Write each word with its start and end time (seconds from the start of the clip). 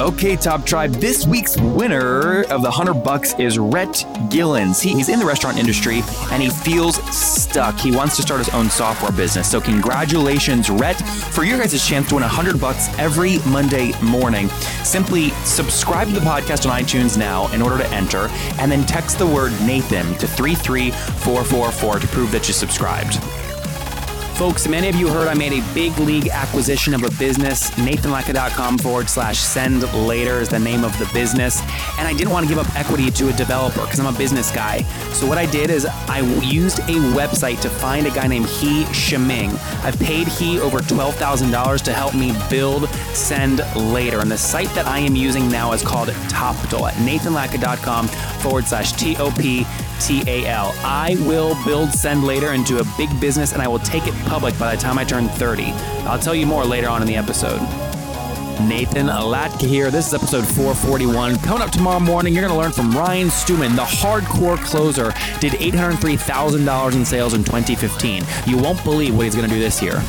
Okay, 0.00 0.34
Top 0.34 0.64
Tribe. 0.64 0.92
This 0.92 1.26
week's 1.26 1.58
winner 1.58 2.44
of 2.44 2.62
the 2.62 2.70
100 2.70 3.04
bucks 3.04 3.34
is 3.38 3.58
Rhett 3.58 4.06
Gillens. 4.30 4.80
He, 4.80 4.94
he's 4.94 5.10
in 5.10 5.18
the 5.18 5.26
restaurant 5.26 5.58
industry 5.58 6.00
and 6.32 6.42
he 6.42 6.48
feels 6.48 6.96
stuck. 7.14 7.78
He 7.78 7.94
wants 7.94 8.16
to 8.16 8.22
start 8.22 8.38
his 8.38 8.48
own 8.54 8.70
software 8.70 9.12
business. 9.12 9.50
So, 9.50 9.60
congratulations, 9.60 10.70
Rhett, 10.70 10.96
for 11.02 11.44
your 11.44 11.58
guys' 11.58 11.86
chance 11.86 12.08
to 12.08 12.14
win 12.14 12.22
100 12.22 12.58
bucks 12.58 12.88
every 12.98 13.40
Monday 13.46 13.92
morning. 14.00 14.48
Simply 14.84 15.30
subscribe 15.44 16.08
to 16.08 16.14
the 16.14 16.20
podcast 16.20 16.68
on 16.68 16.80
iTunes 16.80 17.18
now 17.18 17.52
in 17.52 17.60
order 17.60 17.76
to 17.76 17.86
enter, 17.88 18.28
and 18.58 18.72
then 18.72 18.86
text 18.86 19.18
the 19.18 19.26
word 19.26 19.52
Nathan 19.66 20.14
to 20.14 20.26
33444 20.26 21.98
to 21.98 22.06
prove 22.06 22.32
that 22.32 22.48
you 22.48 22.54
subscribed. 22.54 23.18
Folks, 24.40 24.66
many 24.66 24.88
of 24.88 24.96
you 24.96 25.06
heard 25.06 25.28
I 25.28 25.34
made 25.34 25.52
a 25.52 25.74
big 25.74 25.94
league 25.98 26.28
acquisition 26.28 26.94
of 26.94 27.02
a 27.02 27.10
business. 27.18 27.68
NathanLatka.com 27.72 28.78
forward 28.78 29.10
slash 29.10 29.38
send 29.38 29.82
later 29.92 30.40
is 30.40 30.48
the 30.48 30.58
name 30.58 30.82
of 30.82 30.98
the 30.98 31.04
business. 31.12 31.60
And 31.98 32.08
I 32.08 32.14
didn't 32.14 32.30
want 32.30 32.48
to 32.48 32.48
give 32.48 32.58
up 32.58 32.74
equity 32.74 33.10
to 33.10 33.28
a 33.28 33.34
developer 33.34 33.82
because 33.82 34.00
I'm 34.00 34.06
a 34.06 34.16
business 34.16 34.50
guy. 34.50 34.84
So 35.12 35.26
what 35.26 35.36
I 35.36 35.44
did 35.44 35.68
is 35.68 35.84
I 35.84 36.20
used 36.42 36.78
a 36.78 36.96
website 37.12 37.60
to 37.60 37.68
find 37.68 38.06
a 38.06 38.10
guy 38.10 38.28
named 38.28 38.46
He 38.46 38.86
Shiming. 38.94 39.50
I 39.82 39.90
paid 39.90 40.26
He 40.26 40.58
over 40.58 40.78
$12,000 40.78 41.82
to 41.82 41.92
help 41.92 42.14
me 42.14 42.32
build 42.48 42.88
Send 43.12 43.58
Later. 43.92 44.20
And 44.20 44.30
the 44.30 44.38
site 44.38 44.74
that 44.74 44.86
I 44.86 45.00
am 45.00 45.16
using 45.16 45.50
now 45.50 45.74
is 45.74 45.82
called 45.82 46.08
Toptal 46.08 46.88
at 46.88 46.94
NathanLatka.com 46.94 48.08
forward 48.40 48.64
slash 48.64 48.92
T 48.92 49.18
O 49.18 49.30
P 49.32 49.66
T 50.00 50.22
A 50.26 50.46
L. 50.46 50.72
I 50.78 51.16
will 51.20 51.56
build 51.64 51.90
Send 51.92 52.24
Later 52.24 52.52
into 52.52 52.78
a 52.78 52.84
big 52.96 53.08
business 53.20 53.52
and 53.52 53.62
I 53.62 53.68
will 53.68 53.78
take 53.78 54.06
it 54.06 54.14
public 54.26 54.58
by 54.58 54.74
the 54.74 54.80
time 54.80 54.98
I 54.98 55.04
turn 55.04 55.28
30. 55.28 55.66
I'll 56.06 56.18
tell 56.18 56.34
you 56.34 56.46
more 56.46 56.64
later 56.64 56.88
on 56.88 57.02
in 57.02 57.08
the 57.08 57.16
episode. 57.16 57.60
Nathan 58.68 59.06
Latka 59.06 59.66
here. 59.66 59.90
This 59.90 60.08
is 60.08 60.14
episode 60.14 60.46
441. 60.46 61.38
Coming 61.38 61.62
up 61.62 61.70
tomorrow 61.70 62.00
morning, 62.00 62.34
you're 62.34 62.42
going 62.42 62.52
to 62.52 62.58
learn 62.58 62.72
from 62.72 62.92
Ryan 62.92 63.30
Stewman, 63.30 63.74
the 63.74 63.82
hardcore 63.82 64.58
closer, 64.58 65.12
did 65.40 65.52
$803,000 65.54 66.94
in 66.94 67.04
sales 67.04 67.34
in 67.34 67.42
2015. 67.42 68.22
You 68.46 68.58
won't 68.58 68.82
believe 68.84 69.16
what 69.16 69.24
he's 69.24 69.34
going 69.34 69.48
to 69.48 69.54
do 69.54 69.60
this 69.60 69.80
year. 69.82 70.02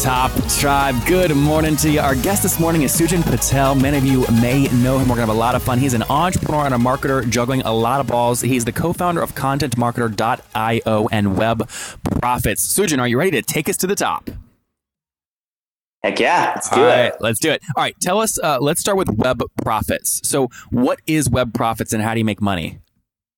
Top 0.00 0.30
Tribe, 0.48 0.94
good 1.06 1.34
morning 1.34 1.74
to 1.78 1.90
you. 1.90 1.98
Our 1.98 2.14
guest 2.14 2.44
this 2.44 2.60
morning 2.60 2.82
is 2.82 2.96
Sujan 2.96 3.20
Patel. 3.24 3.74
Many 3.74 3.98
of 3.98 4.04
you 4.04 4.24
may 4.40 4.68
know 4.68 4.96
him. 4.96 5.08
We're 5.08 5.16
going 5.16 5.26
to 5.26 5.26
have 5.26 5.28
a 5.28 5.32
lot 5.32 5.56
of 5.56 5.62
fun. 5.64 5.80
He's 5.80 5.92
an 5.92 6.04
entrepreneur 6.04 6.66
and 6.66 6.74
a 6.74 6.78
marketer 6.78 7.28
juggling 7.28 7.62
a 7.62 7.72
lot 7.72 7.98
of 8.00 8.06
balls. 8.06 8.40
He's 8.40 8.64
the 8.64 8.70
co 8.70 8.92
founder 8.92 9.20
of 9.20 9.34
ContentMarketer.io 9.34 11.08
and 11.10 11.36
Web 11.36 11.68
Profits. 12.20 12.78
Sujan, 12.78 13.00
are 13.00 13.08
you 13.08 13.18
ready 13.18 13.32
to 13.32 13.42
take 13.42 13.68
us 13.68 13.76
to 13.78 13.88
the 13.88 13.96
top? 13.96 14.30
Heck 16.04 16.20
yeah, 16.20 16.52
let's 16.54 16.70
do 16.70 16.76
All 16.76 16.86
it. 16.86 16.90
right, 16.90 17.12
let's 17.20 17.40
do 17.40 17.50
it. 17.50 17.60
All 17.76 17.82
right, 17.82 17.96
tell 18.00 18.20
us, 18.20 18.38
uh, 18.38 18.58
let's 18.60 18.80
start 18.80 18.98
with 18.98 19.10
Web 19.10 19.42
Profits. 19.64 20.20
So, 20.22 20.48
what 20.70 21.00
is 21.08 21.28
Web 21.28 21.52
Profits 21.52 21.92
and 21.92 22.04
how 22.04 22.14
do 22.14 22.20
you 22.20 22.24
make 22.24 22.40
money? 22.40 22.78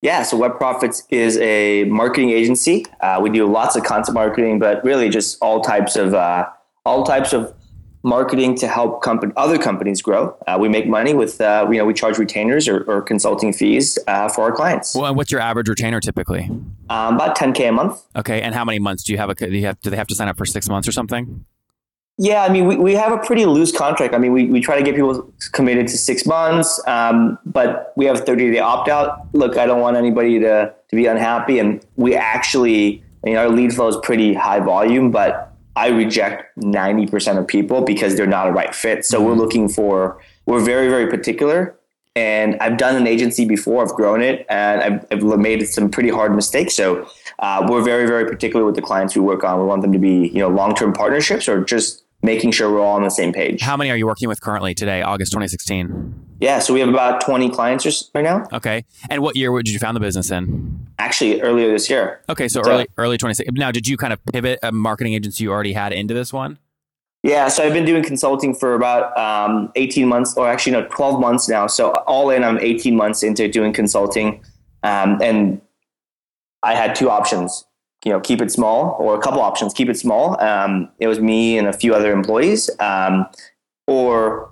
Yeah, 0.02 0.22
so 0.22 0.36
Web 0.38 0.56
Profits 0.56 1.02
is 1.10 1.36
a 1.38 1.84
marketing 1.84 2.30
agency. 2.30 2.86
Uh, 3.00 3.18
we 3.22 3.28
do 3.28 3.46
lots 3.46 3.76
of 3.76 3.84
content 3.84 4.14
marketing, 4.14 4.58
but 4.58 4.82
really 4.82 5.10
just 5.10 5.36
all 5.42 5.60
types 5.60 5.94
of 5.94 6.14
uh, 6.14 6.48
all 6.86 7.04
types 7.04 7.34
of 7.34 7.54
marketing 8.02 8.56
to 8.56 8.66
help 8.66 9.02
company, 9.02 9.30
other 9.36 9.58
companies 9.58 10.00
grow. 10.00 10.34
Uh, 10.46 10.56
we 10.58 10.70
make 10.70 10.86
money 10.86 11.12
with 11.12 11.38
uh, 11.42 11.68
you 11.70 11.76
know 11.76 11.84
we 11.84 11.92
charge 11.92 12.16
retainers 12.16 12.66
or, 12.66 12.82
or 12.84 13.02
consulting 13.02 13.52
fees 13.52 13.98
uh, 14.06 14.28
for 14.30 14.42
our 14.44 14.52
clients. 14.52 14.94
Well, 14.94 15.04
and 15.04 15.16
what's 15.16 15.30
your 15.30 15.42
average 15.42 15.68
retainer 15.68 16.00
typically? 16.00 16.44
Um, 16.88 17.16
about 17.16 17.36
10k 17.36 17.68
a 17.68 17.72
month. 17.72 18.02
Okay, 18.16 18.40
and 18.40 18.54
how 18.54 18.64
many 18.64 18.78
months 18.78 19.02
do 19.02 19.12
you 19.12 19.18
have? 19.18 19.28
A, 19.28 19.34
do, 19.34 19.50
you 19.50 19.66
have, 19.66 19.78
do 19.80 19.90
they 19.90 19.96
have 19.96 20.06
to 20.06 20.14
sign 20.14 20.28
up 20.28 20.38
for 20.38 20.46
six 20.46 20.66
months 20.68 20.88
or 20.88 20.92
something? 20.92 21.44
Yeah, 22.22 22.42
I 22.42 22.50
mean, 22.50 22.66
we, 22.66 22.76
we 22.76 22.92
have 22.96 23.12
a 23.12 23.16
pretty 23.16 23.46
loose 23.46 23.72
contract. 23.72 24.12
I 24.12 24.18
mean, 24.18 24.34
we, 24.34 24.44
we 24.44 24.60
try 24.60 24.76
to 24.76 24.84
get 24.84 24.94
people 24.94 25.32
committed 25.52 25.88
to 25.88 25.96
six 25.96 26.26
months, 26.26 26.78
um, 26.86 27.38
but 27.46 27.94
we 27.96 28.04
have 28.04 28.26
30 28.26 28.52
day 28.52 28.58
opt 28.58 28.90
out. 28.90 29.26
Look, 29.32 29.56
I 29.56 29.64
don't 29.64 29.80
want 29.80 29.96
anybody 29.96 30.38
to, 30.40 30.70
to 30.90 30.96
be 30.96 31.06
unhappy. 31.06 31.58
And 31.58 31.82
we 31.96 32.14
actually, 32.14 33.02
I 33.24 33.26
mean, 33.26 33.36
our 33.38 33.48
lead 33.48 33.72
flow 33.72 33.88
is 33.88 33.96
pretty 34.02 34.34
high 34.34 34.60
volume, 34.60 35.10
but 35.10 35.56
I 35.76 35.88
reject 35.88 36.54
90% 36.58 37.38
of 37.38 37.48
people 37.48 37.80
because 37.80 38.16
they're 38.16 38.26
not 38.26 38.48
a 38.48 38.52
right 38.52 38.74
fit. 38.74 39.06
So 39.06 39.24
we're 39.24 39.32
looking 39.32 39.66
for, 39.66 40.20
we're 40.44 40.60
very, 40.60 40.90
very 40.90 41.06
particular. 41.06 41.74
And 42.16 42.58
I've 42.60 42.76
done 42.76 42.96
an 42.96 43.06
agency 43.06 43.46
before, 43.46 43.82
I've 43.82 43.94
grown 43.94 44.20
it, 44.20 44.44
and 44.50 44.82
I've, 44.82 45.06
I've 45.10 45.38
made 45.38 45.66
some 45.66 45.90
pretty 45.90 46.10
hard 46.10 46.36
mistakes. 46.36 46.74
So 46.74 47.08
uh, 47.38 47.66
we're 47.66 47.82
very, 47.82 48.06
very 48.06 48.26
particular 48.26 48.66
with 48.66 48.74
the 48.74 48.82
clients 48.82 49.16
we 49.16 49.22
work 49.22 49.42
on. 49.42 49.58
We 49.58 49.64
want 49.64 49.80
them 49.80 49.92
to 49.92 49.98
be, 49.98 50.28
you 50.28 50.40
know, 50.40 50.48
long 50.48 50.74
term 50.74 50.92
partnerships 50.92 51.48
or 51.48 51.64
just 51.64 52.02
making 52.22 52.52
sure 52.52 52.70
we're 52.70 52.80
all 52.80 52.96
on 52.96 53.02
the 53.02 53.10
same 53.10 53.32
page. 53.32 53.62
How 53.62 53.76
many 53.76 53.90
are 53.90 53.96
you 53.96 54.06
working 54.06 54.28
with 54.28 54.40
currently 54.40 54.74
today, 54.74 55.02
August 55.02 55.32
2016? 55.32 56.26
Yeah, 56.40 56.58
so 56.58 56.72
we 56.72 56.80
have 56.80 56.88
about 56.88 57.20
20 57.20 57.50
clients 57.50 58.10
right 58.14 58.22
now. 58.24 58.46
Okay, 58.52 58.84
and 59.08 59.22
what 59.22 59.36
year 59.36 59.50
did 59.62 59.68
you 59.72 59.78
found 59.78 59.96
the 59.96 60.00
business 60.00 60.30
in? 60.30 60.86
Actually, 60.98 61.40
earlier 61.42 61.70
this 61.70 61.88
year. 61.90 62.20
Okay, 62.28 62.48
so, 62.48 62.62
So- 62.62 62.70
early 62.70 62.86
early 62.98 63.16
2016. 63.18 63.54
Now, 63.58 63.70
did 63.70 63.86
you 63.86 63.96
kind 63.96 64.12
of 64.12 64.24
pivot 64.26 64.58
a 64.62 64.72
marketing 64.72 65.14
agency 65.14 65.44
you 65.44 65.52
already 65.52 65.72
had 65.72 65.92
into 65.92 66.14
this 66.14 66.32
one? 66.32 66.58
Yeah, 67.22 67.48
so 67.48 67.62
I've 67.62 67.74
been 67.74 67.84
doing 67.84 68.02
consulting 68.02 68.54
for 68.54 68.74
about 68.74 69.14
um, 69.18 69.70
18 69.76 70.08
months, 70.08 70.34
or 70.38 70.48
actually, 70.48 70.72
no, 70.72 70.86
12 70.86 71.20
months 71.20 71.50
now. 71.50 71.66
So 71.66 71.90
all 72.06 72.30
in, 72.30 72.42
I'm 72.42 72.58
18 72.58 72.96
months 72.96 73.22
into 73.22 73.46
doing 73.46 73.74
consulting. 73.74 74.42
Um, 74.82 75.18
and 75.20 75.60
I 76.62 76.74
had 76.74 76.94
two 76.94 77.10
options, 77.10 77.66
you 78.04 78.12
know, 78.12 78.20
keep 78.20 78.40
it 78.40 78.50
small, 78.50 78.96
or 78.98 79.14
a 79.14 79.20
couple 79.20 79.40
options, 79.40 79.74
keep 79.74 79.88
it 79.88 79.96
small. 79.98 80.40
Um, 80.42 80.88
it 80.98 81.06
was 81.06 81.20
me 81.20 81.58
and 81.58 81.68
a 81.68 81.72
few 81.72 81.94
other 81.94 82.12
employees, 82.12 82.70
um, 82.80 83.26
or 83.86 84.50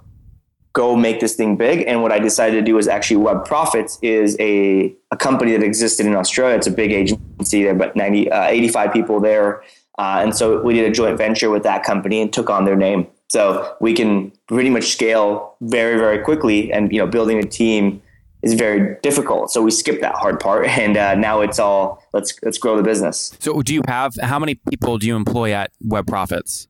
go 0.74 0.94
make 0.94 1.20
this 1.20 1.34
thing 1.34 1.56
big. 1.56 1.84
And 1.86 2.02
what 2.02 2.12
I 2.12 2.18
decided 2.18 2.56
to 2.56 2.62
do 2.62 2.74
was 2.74 2.88
actually 2.88 3.16
Web 3.16 3.44
Profits 3.44 3.98
is 4.02 4.36
a, 4.38 4.94
a 5.10 5.16
company 5.16 5.52
that 5.52 5.62
existed 5.62 6.06
in 6.06 6.14
Australia. 6.14 6.56
It's 6.56 6.66
a 6.66 6.70
big 6.70 6.92
agency. 6.92 7.62
There 7.62 7.72
about 7.72 7.96
90, 7.96 8.30
uh, 8.30 8.46
85 8.46 8.92
people 8.92 9.20
there. 9.20 9.62
Uh, 9.98 10.20
and 10.22 10.36
so 10.36 10.62
we 10.62 10.74
did 10.74 10.84
a 10.84 10.90
joint 10.92 11.18
venture 11.18 11.50
with 11.50 11.64
that 11.64 11.82
company 11.82 12.20
and 12.20 12.32
took 12.32 12.50
on 12.50 12.64
their 12.64 12.76
name. 12.76 13.08
So 13.28 13.76
we 13.80 13.92
can 13.92 14.30
pretty 14.46 14.70
much 14.70 14.92
scale 14.92 15.56
very, 15.60 15.98
very 15.98 16.22
quickly. 16.22 16.72
And 16.72 16.92
you 16.92 16.98
know, 16.98 17.06
building 17.06 17.38
a 17.38 17.42
team 17.42 18.00
is 18.42 18.54
very 18.54 18.96
difficult. 19.02 19.50
So 19.50 19.62
we 19.62 19.70
skip 19.70 20.00
that 20.00 20.14
hard 20.14 20.40
part, 20.40 20.66
and 20.78 20.96
uh, 20.96 21.14
now 21.14 21.40
it's 21.40 21.58
all 21.58 22.02
let's 22.12 22.34
let's 22.42 22.58
grow 22.58 22.76
the 22.76 22.82
business. 22.82 23.36
So, 23.38 23.62
do 23.62 23.74
you 23.74 23.82
have 23.86 24.14
how 24.20 24.38
many 24.38 24.54
people 24.54 24.98
do 24.98 25.06
you 25.06 25.16
employ 25.16 25.52
at 25.52 25.72
Web 25.80 26.06
Profits? 26.06 26.68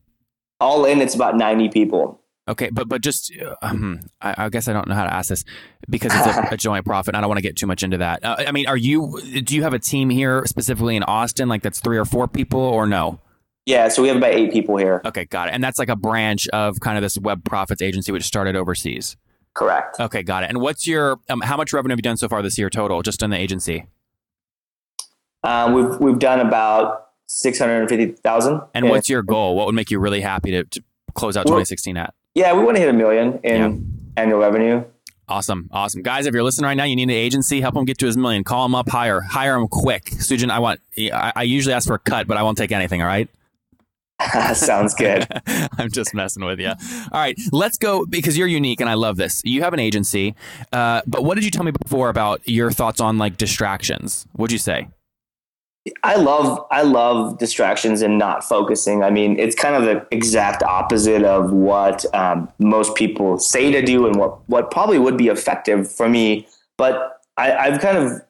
All 0.61 0.84
in, 0.84 1.01
it's 1.01 1.15
about 1.15 1.37
90 1.37 1.69
people. 1.69 2.21
Okay, 2.49 2.71
but 2.71 2.89
but 2.89 3.03
just 3.03 3.31
um, 3.61 4.01
I, 4.23 4.47
I 4.47 4.49
guess 4.49 4.69
I 4.69 4.73
don't 4.73 4.89
know 4.89 4.95
how 4.95 5.05
to 5.05 5.12
ask 5.12 5.29
this 5.29 5.45
because 5.89 6.12
it's 6.15 6.27
a, 6.27 6.49
a 6.53 6.56
joint 6.56 6.87
profit. 6.87 7.09
and 7.09 7.17
I 7.19 7.21
don't 7.21 7.29
want 7.29 7.39
to 7.39 7.43
get 7.43 7.56
too 7.56 7.67
much 7.67 7.83
into 7.83 7.99
that. 7.99 8.25
Uh, 8.25 8.37
I 8.39 8.53
mean, 8.53 8.67
are 8.67 8.77
you 8.77 9.21
do 9.45 9.55
you 9.55 9.62
have 9.62 9.75
a 9.75 9.79
team 9.79 10.09
here 10.09 10.47
specifically 10.47 10.97
in 10.97 11.03
Austin, 11.03 11.49
like 11.49 11.62
that's 11.62 11.81
three 11.81 11.99
or 11.99 12.06
four 12.06 12.27
people, 12.27 12.61
or 12.61 12.87
no? 12.87 13.21
Yeah, 13.67 13.89
so 13.89 14.00
we 14.00 14.09
have 14.09 14.17
about 14.17 14.33
eight 14.33 14.50
people 14.50 14.79
here. 14.79 15.03
Okay, 15.05 15.27
got 15.27 15.49
it. 15.49 15.55
And 15.55 15.62
that's 15.62 15.79
like 15.79 15.91
a 15.91 15.97
branch 15.97 16.49
of 16.55 16.81
kind 16.81 16.97
of 16.97 17.03
this 17.03 17.19
Web 17.19 17.45
Profits 17.45 17.83
agency, 17.83 18.11
which 18.12 18.25
started 18.25 18.56
overseas. 18.56 19.15
Correct. 19.58 19.98
Okay, 19.98 20.22
got 20.22 20.44
it. 20.44 20.50
And 20.50 20.60
what's 20.60 20.86
your 20.86 21.19
um, 21.28 21.40
how 21.40 21.56
much 21.56 21.72
revenue 21.72 21.93
have 21.93 21.99
you 21.99 22.02
done 22.02 22.16
so 22.16 22.28
far 22.28 22.43
this 22.43 22.56
year 22.56 22.70
total, 22.70 23.02
just 23.02 23.25
in 23.25 23.31
the 23.31 23.37
agency? 23.37 23.87
Um, 25.43 25.72
we've 25.75 25.99
we've 25.99 26.19
done 26.20 26.38
about 26.38 27.08
650,000. 27.26 28.60
And 28.75 28.88
what's 28.88 29.08
your 29.08 29.25
goal? 29.25 29.56
What 29.56 29.66
would 29.66 29.75
make 29.75 29.90
you 29.90 29.99
really 29.99 30.20
happy 30.20 30.52
to, 30.52 30.62
to 30.62 30.82
close 31.14 31.37
out 31.37 31.43
2016 31.43 31.96
at? 31.96 32.14
Yeah, 32.34 32.52
we 32.52 32.62
want 32.62 32.76
to 32.76 32.81
hit 32.81 32.88
a 32.88 32.93
million 32.93 33.40
in 33.43 34.12
annual 34.16 34.38
revenue. 34.38 34.84
Awesome, 35.26 35.69
awesome, 35.72 36.02
guys! 36.02 36.26
If 36.26 36.34
you're 36.34 36.44
listening 36.44 36.66
right 36.66 36.76
now, 36.76 36.84
you 36.84 36.94
need 36.94 37.02
an 37.02 37.11
agency. 37.11 37.61
Help 37.61 37.75
them 37.75 37.84
get 37.84 37.99
to 37.99 38.06
his 38.06 38.16
million. 38.16 38.44
Call 38.44 38.62
them 38.64 38.76
up, 38.76 38.88
hire, 38.88 39.20
hire 39.20 39.58
them 39.58 39.66
quick. 39.66 40.04
Sujan, 40.04 40.50
I 40.50 40.61
want. 40.61 40.81
I, 40.96 41.32
I 41.34 41.43
usually 41.43 41.75
ask 41.75 41.88
for 41.88 41.94
a 41.94 41.99
cut, 41.99 42.28
but 42.28 42.37
I 42.37 42.44
won't 42.44 42.56
take 42.56 42.70
anything. 42.70 43.02
All 43.02 43.08
right. 43.08 43.28
Sounds 44.55 44.94
good. 44.94 45.26
I'm 45.79 45.91
just 45.91 46.15
messing 46.15 46.44
with 46.44 46.59
you. 46.59 46.69
All 46.69 47.20
right, 47.20 47.38
let's 47.53 47.79
go 47.79 48.05
because 48.05 48.37
you're 48.37 48.49
unique 48.49 48.81
and 48.81 48.91
I 48.91 48.94
love 48.94 49.17
this. 49.17 49.43
You 49.44 49.62
have 49.62 49.73
an 49.73 49.81
agency, 49.81 50.35
uh, 50.73 51.03
but 51.06 51.25
what 51.25 51.37
did 51.37 51.44
you 51.44 51.50
tell 51.50 51.65
me 51.65 51.70
before 51.70 52.09
about 52.09 52.47
your 52.49 52.70
thoughts 52.70 53.00
on 53.00 53.19
like 53.19 53.37
distractions? 53.37 54.26
What'd 54.32 54.53
you 54.53 54.59
say? 54.59 54.88
I 56.03 56.17
love 56.17 56.67
I 56.70 56.82
love 56.82 57.38
distractions 57.38 58.03
and 58.03 58.19
not 58.19 58.44
focusing. 58.44 59.03
I 59.03 59.11
mean, 59.11 59.38
it's 59.38 59.55
kind 59.55 59.75
of 59.75 59.85
the 59.85 60.06
exact 60.11 60.62
opposite 60.62 61.23
of 61.23 61.53
what 61.53 62.05
um, 62.14 62.50
most 62.59 62.94
people 62.94 63.38
say 63.38 63.71
to 63.71 63.82
do 63.82 64.06
and 64.06 64.17
what 64.17 64.49
what 64.49 64.71
probably 64.71 64.99
would 64.99 65.17
be 65.17 65.29
effective 65.29 65.91
for 65.91 66.09
me. 66.09 66.47
But 66.76 67.21
I, 67.37 67.53
I've 67.53 67.81
kind 67.81 67.97
of 67.97 68.21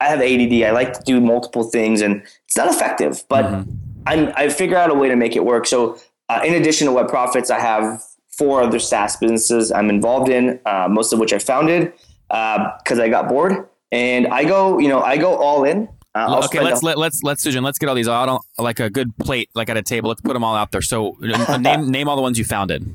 I 0.00 0.08
have 0.08 0.20
ADD. 0.20 0.62
I 0.62 0.70
like 0.70 0.92
to 0.92 1.02
do 1.04 1.20
multiple 1.20 1.64
things, 1.64 2.02
and 2.02 2.22
it's 2.46 2.56
not 2.56 2.68
effective. 2.68 3.24
But 3.28 3.46
Mm-hmm. 3.46 3.87
I'm, 4.08 4.32
I 4.36 4.48
figure 4.48 4.76
out 4.76 4.90
a 4.90 4.94
way 4.94 5.08
to 5.08 5.16
make 5.16 5.36
it 5.36 5.44
work. 5.44 5.66
So, 5.66 5.98
uh, 6.28 6.40
in 6.44 6.54
addition 6.54 6.86
to 6.86 6.92
Web 6.92 7.08
Profits, 7.08 7.50
I 7.50 7.58
have 7.58 8.02
four 8.30 8.62
other 8.62 8.78
SaaS 8.78 9.16
businesses 9.16 9.72
I'm 9.72 9.90
involved 9.90 10.28
in, 10.28 10.60
uh, 10.66 10.88
most 10.88 11.12
of 11.12 11.18
which 11.18 11.32
I 11.32 11.38
founded 11.38 11.92
because 12.28 12.98
I 12.98 13.08
got 13.08 13.28
bored. 13.28 13.68
And 13.90 14.26
I 14.28 14.44
go, 14.44 14.78
you 14.78 14.88
know, 14.88 15.00
I 15.02 15.16
go 15.16 15.36
all 15.36 15.64
in. 15.64 15.88
Uh, 16.14 16.42
okay, 16.44 16.60
let's 16.60 16.82
let, 16.82 16.98
let's 16.98 17.22
let's 17.22 17.46
Sujan, 17.46 17.62
let's 17.62 17.78
get 17.78 17.88
all 17.88 17.94
these 17.94 18.08
out 18.08 18.28
on 18.28 18.40
like 18.58 18.80
a 18.80 18.90
good 18.90 19.16
plate, 19.18 19.50
like 19.54 19.68
at 19.68 19.76
a 19.76 19.82
table. 19.82 20.08
Let's 20.08 20.20
put 20.20 20.32
them 20.32 20.42
all 20.42 20.56
out 20.56 20.72
there. 20.72 20.82
So 20.82 21.16
uh, 21.22 21.58
name 21.60 21.90
name 21.90 22.08
all 22.08 22.16
the 22.16 22.22
ones 22.22 22.38
you 22.38 22.44
founded. 22.44 22.90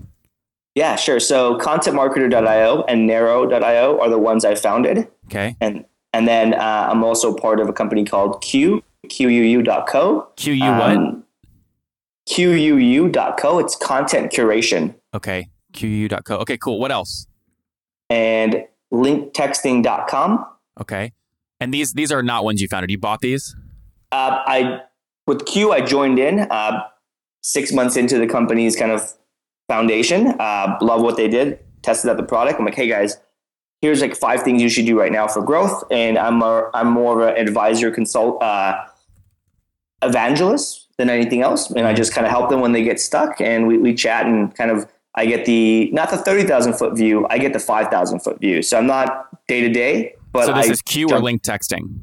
Yeah, 0.76 0.96
sure. 0.96 1.20
So 1.20 1.58
contentmarketer.io 1.60 2.84
and 2.88 3.06
narrow.io 3.06 4.00
are 4.00 4.10
the 4.10 4.18
ones 4.18 4.44
I 4.44 4.56
founded. 4.56 5.08
Okay, 5.26 5.56
And 5.62 5.86
and 6.12 6.28
then 6.28 6.54
uh, 6.54 6.88
I'm 6.92 7.04
also 7.04 7.34
part 7.34 7.60
of 7.60 7.70
a 7.70 7.74
company 7.74 8.04
called 8.04 8.42
Q, 8.42 8.84
QUU.co. 9.10 10.28
Q 10.36 10.54
U 10.54 10.72
what? 10.72 10.98
Um, 10.98 11.24
QUU.co. 12.30 13.60
It's 13.60 13.76
content 13.76 14.32
curation. 14.32 14.96
Okay, 15.14 15.50
QU.co. 15.74 16.38
Okay, 16.38 16.58
cool. 16.58 16.80
What 16.80 16.92
else? 16.92 17.28
And 18.10 18.66
linktexting.com. 18.94 20.46
Okay, 20.82 21.12
and 21.60 21.74
these 21.74 21.94
these 21.94 22.12
are 22.12 22.24
not 22.24 22.44
ones 22.44 22.62
you 22.62 22.68
founded. 22.68 22.92
You 22.92 22.98
bought 22.98 23.22
these. 23.22 23.56
Uh, 24.12 24.42
I 24.46 24.82
with 25.28 25.46
Q, 25.46 25.72
I 25.72 25.82
joined 25.82 26.20
in 26.20 26.40
uh, 26.40 26.84
six 27.42 27.72
months 27.72 27.96
into 27.98 28.18
the 28.18 28.28
company's 28.28 28.76
kind 28.76 28.92
of 28.92 29.14
foundation. 29.68 30.28
Uh, 30.40 30.78
love 30.82 31.02
what 31.02 31.18
they 31.18 31.28
did. 31.28 31.60
Tested 31.82 32.10
out 32.10 32.18
the 32.18 32.24
product. 32.24 32.60
I'm 32.60 32.66
like, 32.66 32.76
hey 32.76 32.88
guys, 32.88 33.18
here's 33.82 34.02
like 34.02 34.16
five 34.16 34.44
things 34.44 34.62
you 34.62 34.70
should 34.70 34.86
do 34.86 34.98
right 34.98 35.12
now 35.12 35.28
for 35.28 35.42
growth. 35.42 35.84
And 35.92 36.18
I'm 36.18 36.42
a, 36.42 36.70
I'm 36.74 36.88
more 36.88 37.22
of 37.22 37.28
an 37.28 37.38
advisor, 37.38 37.92
consult, 37.92 38.42
uh, 38.42 38.86
evangelist 40.08 40.88
than 40.98 41.10
anything 41.10 41.42
else. 41.42 41.70
And 41.72 41.88
I 41.88 41.94
just 41.94 42.14
kind 42.14 42.26
of 42.26 42.32
help 42.32 42.50
them 42.50 42.62
when 42.62 42.72
they 42.72 42.84
get 42.84 43.00
stuck. 43.00 43.42
And 43.42 43.68
we, 43.68 43.78
we 43.78 43.94
chat 43.96 44.26
and 44.26 44.54
kind 44.56 44.70
of 44.72 44.88
I 45.16 45.26
get 45.26 45.46
the 45.46 45.90
not 45.92 46.10
the 46.12 46.18
thirty 46.18 46.44
thousand 46.44 46.74
foot 46.74 46.96
view. 46.98 47.26
I 47.30 47.38
get 47.38 47.54
the 47.54 47.60
five 47.60 47.88
thousand 47.90 48.20
foot 48.22 48.40
view. 48.40 48.62
So 48.62 48.78
I'm 48.78 48.88
not 48.88 49.28
day 49.48 49.62
to 49.62 49.70
day, 49.70 50.16
but 50.32 50.46
so 50.48 50.54
this 50.54 50.70
I 50.70 50.72
is 50.74 50.82
Q 50.82 51.10
or 51.10 51.20
link 51.20 51.42
texting. 51.44 52.00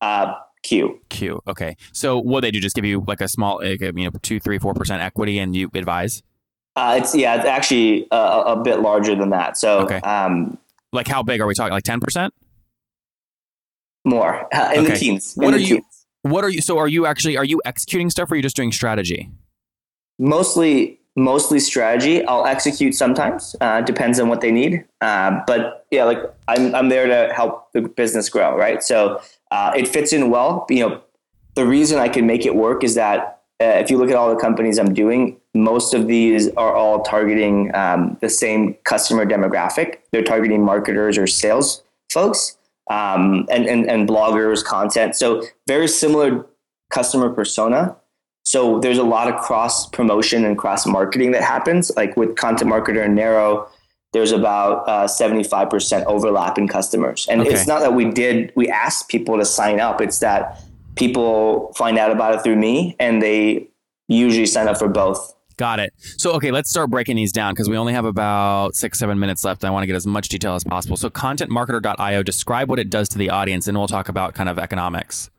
uh, 0.00 0.34
Q. 0.62 1.00
Q. 1.08 1.40
Okay. 1.46 1.76
So 1.92 2.18
what 2.18 2.40
they 2.40 2.50
do? 2.50 2.60
Just 2.60 2.74
give 2.74 2.84
you 2.84 3.04
like 3.06 3.20
a 3.20 3.28
small, 3.28 3.60
like, 3.62 3.80
you 3.80 3.92
know, 3.92 4.10
two, 4.22 4.40
three, 4.40 4.58
four 4.58 4.74
percent 4.74 5.00
equity, 5.02 5.38
and 5.38 5.54
you 5.54 5.70
advise. 5.74 6.22
Uh, 6.76 6.98
it's 7.00 7.14
yeah, 7.14 7.36
it's 7.36 7.44
actually 7.44 8.06
a, 8.10 8.16
a 8.16 8.56
bit 8.62 8.80
larger 8.80 9.14
than 9.14 9.30
that. 9.30 9.56
So 9.56 9.80
Okay. 9.80 9.96
um, 10.00 10.58
Like 10.92 11.06
how 11.08 11.22
big 11.22 11.40
are 11.40 11.46
we 11.46 11.54
talking? 11.54 11.72
Like 11.72 11.84
ten 11.84 12.00
percent? 12.00 12.32
more 14.04 14.46
uh, 14.54 14.70
in 14.74 14.80
Okay. 14.84 14.92
the 14.94 14.98
teens. 14.98 15.36
in 15.36 15.42
What 15.44 15.50
the 15.52 15.56
are 15.56 15.60
you? 15.60 15.66
teens. 15.76 15.84
What 16.22 16.44
are 16.44 16.50
you? 16.50 16.60
So 16.60 16.78
are 16.78 16.88
you 16.88 17.06
actually? 17.06 17.36
Are 17.36 17.44
you 17.44 17.60
executing 17.64 18.10
stuff, 18.10 18.30
or 18.30 18.34
are 18.34 18.36
you 18.36 18.42
just 18.42 18.56
doing 18.56 18.72
strategy? 18.72 19.30
Mostly, 20.18 20.98
mostly 21.16 21.60
strategy. 21.60 22.24
I'll 22.24 22.46
execute 22.46 22.94
sometimes. 22.94 23.54
Uh, 23.60 23.80
depends 23.82 24.18
on 24.18 24.28
what 24.28 24.40
they 24.40 24.50
need. 24.50 24.84
Uh, 25.00 25.40
but 25.46 25.86
yeah, 25.90 26.04
like 26.04 26.18
I'm 26.48 26.74
I'm 26.74 26.88
there 26.88 27.06
to 27.06 27.32
help 27.32 27.72
the 27.72 27.82
business 27.82 28.28
grow, 28.28 28.56
right? 28.56 28.82
So 28.82 29.20
uh, 29.50 29.72
it 29.76 29.86
fits 29.86 30.12
in 30.12 30.30
well. 30.30 30.66
You 30.68 30.88
know, 30.88 31.02
the 31.54 31.66
reason 31.66 31.98
I 31.98 32.08
can 32.08 32.26
make 32.26 32.44
it 32.44 32.56
work 32.56 32.82
is 32.82 32.94
that 32.96 33.42
uh, 33.60 33.64
if 33.64 33.90
you 33.90 33.98
look 33.98 34.10
at 34.10 34.16
all 34.16 34.28
the 34.34 34.40
companies 34.40 34.78
I'm 34.78 34.94
doing, 34.94 35.40
most 35.54 35.94
of 35.94 36.08
these 36.08 36.48
are 36.56 36.74
all 36.74 37.02
targeting 37.02 37.74
um, 37.74 38.16
the 38.20 38.28
same 38.28 38.74
customer 38.84 39.24
demographic. 39.24 39.98
They're 40.12 40.22
targeting 40.22 40.64
marketers 40.64 41.16
or 41.16 41.26
sales 41.26 41.82
folks 42.10 42.57
um, 42.90 43.46
and, 43.50 43.66
and, 43.66 43.88
and 43.90 44.08
bloggers, 44.08 44.64
content. 44.64 45.16
So 45.16 45.42
very 45.66 45.88
similar 45.88 46.46
customer 46.90 47.30
persona. 47.30 47.96
So 48.44 48.80
there's 48.80 48.98
a 48.98 49.02
lot 49.02 49.32
of 49.32 49.40
cross 49.40 49.86
promotion 49.88 50.44
and 50.44 50.56
cross 50.56 50.86
marketing 50.86 51.32
that 51.32 51.42
happens. 51.42 51.94
Like 51.96 52.16
with 52.16 52.36
Content 52.36 52.70
Marketer 52.70 53.04
and 53.04 53.14
Narrow, 53.14 53.68
there's 54.14 54.32
about 54.32 54.88
uh, 54.88 55.06
75% 55.06 56.04
overlap 56.06 56.56
in 56.56 56.66
customers. 56.66 57.26
And 57.30 57.42
Okay. 57.42 57.50
it's 57.50 57.66
not 57.66 57.80
that 57.80 57.92
we 57.92 58.06
did, 58.10 58.52
we 58.56 58.68
asked 58.70 59.08
people 59.08 59.36
to 59.36 59.44
sign 59.44 59.80
up. 59.80 60.00
It's 60.00 60.20
that 60.20 60.62
people 60.96 61.74
find 61.76 61.98
out 61.98 62.10
about 62.10 62.34
it 62.34 62.42
through 62.42 62.56
me 62.56 62.96
and 62.98 63.20
they 63.20 63.68
usually 64.08 64.46
sign 64.46 64.66
up 64.66 64.78
for 64.78 64.88
both. 64.88 65.34
Got 65.58 65.80
it. 65.80 65.92
So 65.98 66.32
okay, 66.34 66.52
let's 66.52 66.70
start 66.70 66.88
breaking 66.88 67.16
these 67.16 67.32
down 67.32 67.52
because 67.52 67.68
we 67.68 67.76
only 67.76 67.92
have 67.92 68.04
about 68.04 68.76
six, 68.76 68.98
seven 68.98 69.18
minutes 69.18 69.44
left. 69.44 69.64
I 69.64 69.70
want 69.70 69.82
to 69.82 69.88
get 69.88 69.96
as 69.96 70.06
much 70.06 70.28
detail 70.28 70.54
as 70.54 70.62
possible. 70.62 70.96
So 70.96 71.10
contentmarketer.io, 71.10 72.22
describe 72.22 72.70
what 72.70 72.78
it 72.78 72.88
does 72.88 73.08
to 73.10 73.18
the 73.18 73.28
audience, 73.28 73.66
and 73.66 73.76
we'll 73.76 73.88
talk 73.88 74.08
about 74.08 74.34
kind 74.34 74.48
of 74.48 74.58
economics. 74.58 75.30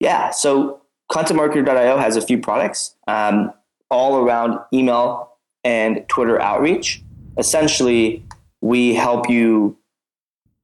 Yeah. 0.00 0.30
So 0.30 0.82
contentmarketer.io 1.12 1.96
has 1.96 2.16
a 2.16 2.20
few 2.20 2.38
products 2.38 2.96
um, 3.06 3.54
all 3.88 4.16
around 4.16 4.58
email 4.72 5.30
and 5.62 6.04
Twitter 6.08 6.40
outreach. 6.40 7.00
Essentially, 7.38 8.24
we 8.60 8.94
help 8.94 9.30
you 9.30 9.78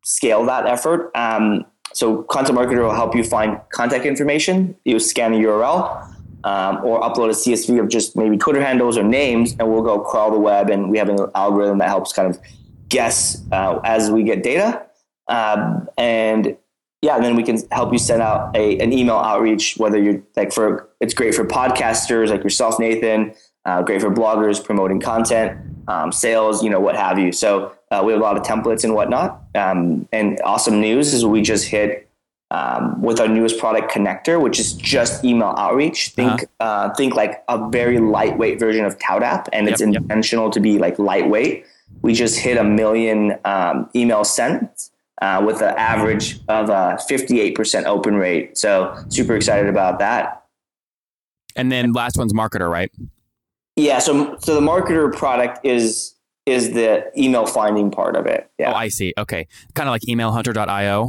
scale 0.03 0.45
that 0.47 0.67
effort. 0.67 1.13
Um, 1.15 1.67
so 1.93 2.25
Content 2.25 2.59
Marketer 2.59 2.83
will 2.83 2.95
help 2.95 3.15
you 3.15 3.23
find 3.23 3.61
contact 3.73 4.07
information. 4.07 4.77
You 4.85 4.99
scan 4.99 5.35
a 5.35 5.37
URL 5.37 6.17
um, 6.45 6.85
or 6.85 7.01
upload 7.01 7.27
a 7.27 7.33
CSV 7.33 7.81
of 7.81 7.89
just 7.89 8.17
maybe 8.17 8.37
Twitter 8.37 8.61
handles 8.61 8.97
or 8.97 9.03
names, 9.03 9.55
and 9.59 9.71
we'll 9.71 9.83
go 9.83 10.01
crawl 10.01 10.31
the 10.31 10.39
web. 10.39 10.71
And 10.71 10.91
we 10.91 10.99
have 10.99 11.09
an 11.09 11.19
algorithm 11.35 11.79
that 11.79 11.89
helps 11.89 12.13
kind 12.13 12.29
of 12.29 12.41
guess 12.89 13.43
uh, 13.53 13.81
as 13.85 14.11
we 14.11 14.23
get 14.23 14.43
data. 14.43 14.87
Um, 15.29 15.89
and 15.97 16.57
yeah, 17.03 17.17
and 17.17 17.25
then 17.25 17.35
we 17.35 17.43
can 17.43 17.59
help 17.71 17.93
you 17.93 17.99
send 17.99 18.21
out 18.21 18.55
a, 18.55 18.79
an 18.79 18.93
email 18.93 19.17
outreach, 19.17 19.77
whether 19.79 20.01
you're 20.01 20.23
like 20.37 20.53
for, 20.53 20.89
it's 21.01 21.15
great 21.15 21.35
for 21.35 21.47
podcasters 21.47 22.29
like 22.29 22.45
yourself, 22.45 22.79
Nathan, 22.79 23.33
uh, 23.65 23.81
great 23.83 24.03
for 24.03 24.11
bloggers 24.11 24.63
promoting 24.63 25.01
content, 25.01 25.59
um, 25.89 26.13
sales, 26.13 26.63
you 26.63 26.69
know, 26.69 26.81
what 26.81 26.97
have 26.97 27.19
you. 27.19 27.33
So 27.33 27.73
uh, 27.91 28.03
we 28.05 28.13
have 28.13 28.21
a 28.21 28.25
lot 28.25 28.37
of 28.37 28.43
templates 28.43 28.85
and 28.85 28.95
whatnot. 28.95 29.43
Um, 29.55 30.09
and 30.13 30.39
awesome 30.45 30.81
news 30.81 31.15
is 31.15 31.25
we 31.25 31.41
just 31.41 31.67
hit 31.69 32.10
um, 32.51 33.01
with 33.01 33.21
our 33.21 33.29
newest 33.29 33.59
product 33.59 33.93
connector, 33.93 34.41
which 34.41 34.59
is 34.59 34.73
just 34.75 35.25
email 35.25 35.55
outreach. 35.57 36.11
Think, 36.11 36.47
uh 36.59 36.93
think 36.95 37.15
like 37.15 37.43
a 37.49 37.69
very 37.71 37.99
lightweight 37.99 38.59
version 38.59 38.85
of 38.85 38.99
ToutApp, 38.99 39.49
and 39.53 39.69
it's 39.69 39.81
Yep, 39.81 39.93
yep. 39.93 40.03
intentional 40.03 40.51
to 40.51 40.61
be 40.61 40.79
like 40.79 40.99
lightweight. 40.99 41.65
We 42.03 42.15
just 42.15 42.39
hit 42.39 42.57
a 42.57 42.65
million 42.65 43.39
um, 43.45 43.89
email 43.95 44.25
sent 44.25 44.91
uh, 45.21 45.43
with 45.45 45.61
an 45.61 45.75
average 45.77 46.41
of 46.49 46.71
a 46.71 46.99
58% 47.09 47.85
open 47.85 48.15
rate. 48.15 48.57
So 48.57 48.97
super 49.09 49.37
excited 49.37 49.69
about 49.69 49.99
that. 49.99 50.45
And 51.57 51.71
then 51.71 51.93
last 51.93 52.17
one's 52.17 52.33
marketer, 52.33 52.71
right? 52.71 52.91
Yeah. 53.77 53.99
So 53.99 54.37
so 54.41 54.55
the 54.55 54.61
marketer 54.61 55.13
product 55.15 55.65
is 55.65 56.15
is 56.47 56.73
the 56.73 57.11
email 57.17 57.47
finding 57.47 57.91
part 57.91 58.17
of 58.17 58.27
it. 58.27 58.51
Yeah. 58.59 58.73
Oh, 58.73 58.77
I 58.77 58.89
see. 58.89 59.13
Okay, 59.19 59.47
kind 59.75 59.89
of 59.89 59.93
like 59.93 60.03
emailhunter.io. 60.03 61.09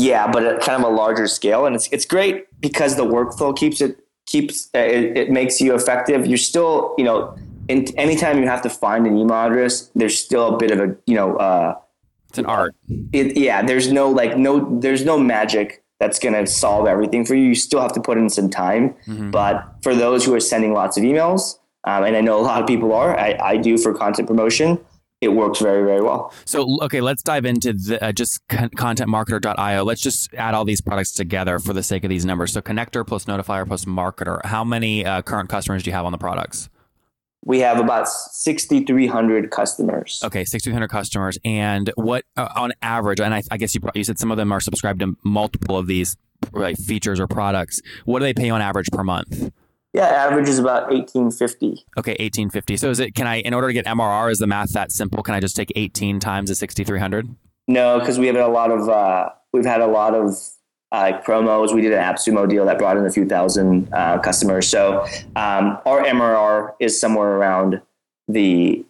Yeah, 0.00 0.30
but 0.30 0.42
at 0.44 0.60
kind 0.60 0.82
of 0.82 0.90
a 0.90 0.94
larger 0.94 1.26
scale, 1.26 1.66
and 1.66 1.74
it's 1.76 1.88
it's 1.92 2.04
great 2.04 2.46
because 2.60 2.96
the 2.96 3.04
workflow 3.04 3.54
keeps 3.56 3.80
it 3.80 3.98
keeps 4.26 4.68
uh, 4.74 4.78
it, 4.78 5.16
it 5.22 5.30
makes 5.30 5.60
you 5.60 5.74
effective. 5.74 6.26
You're 6.26 6.38
still 6.52 6.94
you 6.98 7.04
know, 7.04 7.36
in, 7.68 7.86
anytime 7.98 8.40
you 8.40 8.48
have 8.48 8.62
to 8.62 8.70
find 8.70 9.06
an 9.06 9.16
email 9.16 9.36
address, 9.46 9.90
there's 9.94 10.16
still 10.18 10.54
a 10.54 10.56
bit 10.56 10.70
of 10.70 10.78
a 10.80 10.96
you 11.06 11.14
know, 11.14 11.36
uh, 11.36 11.74
It's 12.30 12.38
an 12.38 12.46
art. 12.46 12.74
it, 13.12 13.36
yeah. 13.36 13.62
There's 13.62 13.92
no 13.92 14.08
like 14.10 14.36
no 14.38 14.52
there's 14.80 15.04
no 15.04 15.18
magic 15.18 15.82
that's 15.98 16.18
gonna 16.18 16.46
solve 16.46 16.86
everything 16.86 17.26
for 17.26 17.34
you. 17.34 17.44
You 17.48 17.54
still 17.54 17.80
have 17.80 17.92
to 17.92 18.00
put 18.00 18.16
in 18.18 18.30
some 18.30 18.48
time, 18.48 18.94
but 19.30 19.54
for 19.82 19.94
those 19.94 20.24
who 20.24 20.32
are 20.34 20.40
sending 20.40 20.72
lots 20.72 20.96
of 20.96 21.02
emails, 21.04 21.58
um, 21.84 22.04
and 22.04 22.16
I 22.16 22.22
know 22.22 22.38
a 22.40 22.44
lot 22.50 22.60
of 22.62 22.66
people 22.66 22.92
are, 22.94 23.18
I, 23.18 23.36
I 23.52 23.56
do 23.58 23.76
for 23.76 23.92
content 23.92 24.26
promotion. 24.28 24.78
It 25.20 25.34
works 25.34 25.58
very 25.60 25.84
very 25.84 26.00
well. 26.00 26.32
So 26.44 26.78
okay, 26.82 27.00
let's 27.00 27.22
dive 27.22 27.44
into 27.44 27.72
the, 27.72 28.02
uh, 28.02 28.12
just 28.12 28.46
con- 28.48 28.70
contentmarketer.io. 28.70 29.84
Let's 29.84 30.00
just 30.00 30.32
add 30.34 30.54
all 30.54 30.64
these 30.64 30.80
products 30.80 31.12
together 31.12 31.58
for 31.58 31.72
the 31.72 31.82
sake 31.82 32.04
of 32.04 32.10
these 32.10 32.24
numbers. 32.24 32.52
So 32.52 32.62
connector 32.62 33.06
plus 33.06 33.26
notifier 33.26 33.66
plus 33.66 33.84
marketer. 33.84 34.44
How 34.44 34.64
many 34.64 35.04
uh, 35.04 35.22
current 35.22 35.50
customers 35.50 35.82
do 35.82 35.90
you 35.90 35.94
have 35.94 36.06
on 36.06 36.12
the 36.12 36.18
products? 36.18 36.70
We 37.42 37.60
have 37.60 37.80
about 37.80 38.06
6,300 38.06 39.50
customers. 39.50 40.20
Okay, 40.22 40.44
6,200 40.44 40.88
customers. 40.88 41.38
And 41.42 41.90
what 41.94 42.24
uh, 42.36 42.48
on 42.54 42.72
average? 42.82 43.20
And 43.20 43.34
I, 43.34 43.42
I 43.50 43.56
guess 43.56 43.74
you 43.74 43.80
you 43.94 44.04
said 44.04 44.18
some 44.18 44.30
of 44.30 44.36
them 44.36 44.52
are 44.52 44.60
subscribed 44.60 45.00
to 45.00 45.16
multiple 45.24 45.76
of 45.78 45.86
these 45.86 46.16
like 46.52 46.76
features 46.76 47.20
or 47.20 47.26
products. 47.26 47.80
What 48.04 48.18
do 48.20 48.24
they 48.24 48.34
pay 48.34 48.50
on 48.50 48.60
average 48.60 48.88
per 48.90 49.04
month? 49.04 49.52
Yeah, 49.92 50.04
average 50.06 50.48
is 50.48 50.58
about 50.58 50.84
1850. 50.90 51.84
Okay, 51.98 52.12
1850. 52.12 52.76
So 52.76 52.90
is 52.90 53.00
it? 53.00 53.14
Can 53.14 53.26
I, 53.26 53.36
in 53.40 53.52
order 53.54 53.66
to 53.66 53.72
get 53.72 53.86
MRR, 53.86 54.30
is 54.30 54.38
the 54.38 54.46
math 54.46 54.72
that 54.72 54.92
simple? 54.92 55.22
Can 55.22 55.34
I 55.34 55.40
just 55.40 55.56
take 55.56 55.72
18 55.74 56.20
times 56.20 56.48
the 56.48 56.54
6,300? 56.54 57.28
No, 57.66 57.98
because 57.98 58.18
we 58.18 58.26
have 58.28 58.36
a 58.36 58.46
lot 58.48 58.70
of 58.70 58.88
uh, 58.88 59.30
we've 59.52 59.64
had 59.64 59.80
a 59.80 59.86
lot 59.86 60.14
of 60.14 60.36
uh, 60.92 61.12
promos. 61.24 61.74
We 61.74 61.80
did 61.80 61.92
an 61.92 61.98
AppSumo 62.02 62.48
deal 62.48 62.64
that 62.66 62.78
brought 62.78 62.96
in 62.96 63.04
a 63.06 63.10
few 63.10 63.26
thousand 63.26 63.92
uh, 63.92 64.18
customers. 64.18 64.68
So 64.68 65.02
um, 65.36 65.78
our 65.86 66.02
MRR 66.04 66.74
is 66.80 66.98
somewhere 67.00 67.28
around 67.36 67.80
the 68.28 68.84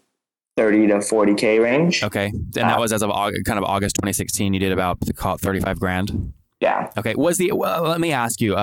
30 0.56 0.88
to 0.88 0.94
40k 0.96 1.62
range. 1.62 2.02
Okay, 2.02 2.26
and 2.26 2.52
that 2.52 2.76
Uh, 2.76 2.80
was 2.80 2.92
as 2.92 3.02
of 3.02 3.10
August, 3.10 3.44
kind 3.46 3.58
of 3.58 3.64
August 3.64 3.96
2016. 3.96 4.52
You 4.52 4.60
did 4.60 4.72
about 4.72 4.98
call 5.16 5.36
it 5.36 5.40
35 5.40 5.80
grand. 5.80 6.32
Yeah. 6.60 6.90
Okay, 6.98 7.14
was 7.14 7.38
the 7.38 7.52
well, 7.52 7.84
let 7.84 8.00
me 8.00 8.12
ask 8.12 8.40
you 8.40 8.54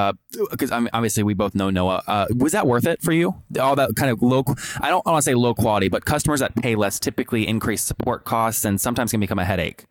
because 0.51 0.71
I 0.71 0.79
mean, 0.79 0.89
obviously 0.93 1.23
we 1.23 1.33
both 1.33 1.55
know 1.55 1.71
Noah. 1.71 2.03
Uh, 2.05 2.27
was 2.35 2.51
that 2.51 2.67
worth 2.67 2.85
it 2.85 3.01
for 3.01 3.11
you? 3.11 3.35
All 3.59 3.75
that 3.75 3.95
kind 3.95 4.11
of 4.11 4.21
low. 4.21 4.43
I 4.81 4.89
don't 4.89 5.03
want 5.03 5.17
to 5.17 5.21
say 5.23 5.33
low 5.33 5.55
quality, 5.55 5.89
but 5.89 6.05
customers 6.05 6.39
that 6.41 6.55
pay 6.55 6.75
less 6.75 6.99
typically 6.99 7.47
increase 7.47 7.81
support 7.81 8.23
costs 8.23 8.65
and 8.65 8.79
sometimes 8.79 9.11
can 9.11 9.19
become 9.19 9.39
a 9.39 9.45
headache. 9.45 9.85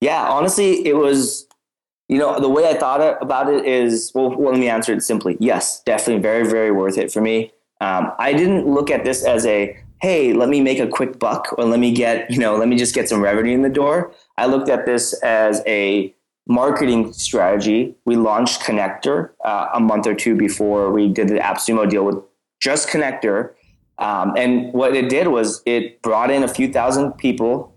Yeah, 0.00 0.28
honestly, 0.28 0.84
it 0.84 0.96
was, 0.96 1.46
you 2.08 2.18
know, 2.18 2.38
the 2.40 2.48
way 2.48 2.68
I 2.68 2.74
thought 2.74 3.22
about 3.22 3.48
it 3.48 3.64
is, 3.64 4.10
well, 4.14 4.30
well, 4.30 4.50
let 4.50 4.60
me 4.60 4.68
answer 4.68 4.92
it 4.92 5.02
simply. 5.02 5.36
Yes, 5.38 5.80
definitely 5.84 6.20
very, 6.20 6.46
very 6.46 6.72
worth 6.72 6.98
it 6.98 7.12
for 7.12 7.20
me. 7.20 7.52
Um, 7.80 8.12
I 8.18 8.32
didn't 8.32 8.66
look 8.66 8.90
at 8.90 9.04
this 9.04 9.24
as 9.24 9.46
a, 9.46 9.78
hey, 10.02 10.32
let 10.32 10.48
me 10.48 10.60
make 10.60 10.78
a 10.80 10.88
quick 10.88 11.18
buck 11.18 11.54
or 11.56 11.64
let 11.64 11.78
me 11.78 11.92
get, 11.92 12.30
you 12.30 12.38
know, 12.38 12.56
let 12.56 12.68
me 12.68 12.76
just 12.76 12.94
get 12.94 13.08
some 13.08 13.22
revenue 13.22 13.54
in 13.54 13.62
the 13.62 13.70
door. 13.70 14.12
I 14.36 14.46
looked 14.46 14.68
at 14.68 14.84
this 14.86 15.14
as 15.22 15.62
a 15.66 16.14
marketing 16.46 17.12
strategy. 17.12 17.94
We 18.04 18.16
launched 18.16 18.60
Connector 18.62 19.30
uh, 19.44 19.68
a 19.74 19.80
month 19.80 20.06
or 20.06 20.14
two 20.14 20.36
before 20.36 20.90
we 20.92 21.08
did 21.08 21.28
the 21.28 21.34
AppSumo 21.34 21.88
deal 21.88 22.04
with 22.04 22.16
just 22.60 22.88
Connector. 22.88 23.52
Um, 23.98 24.34
and 24.36 24.72
what 24.72 24.94
it 24.94 25.08
did 25.08 25.28
was 25.28 25.62
it 25.66 26.02
brought 26.02 26.30
in 26.30 26.42
a 26.42 26.48
few 26.48 26.72
thousand 26.72 27.12
people. 27.12 27.74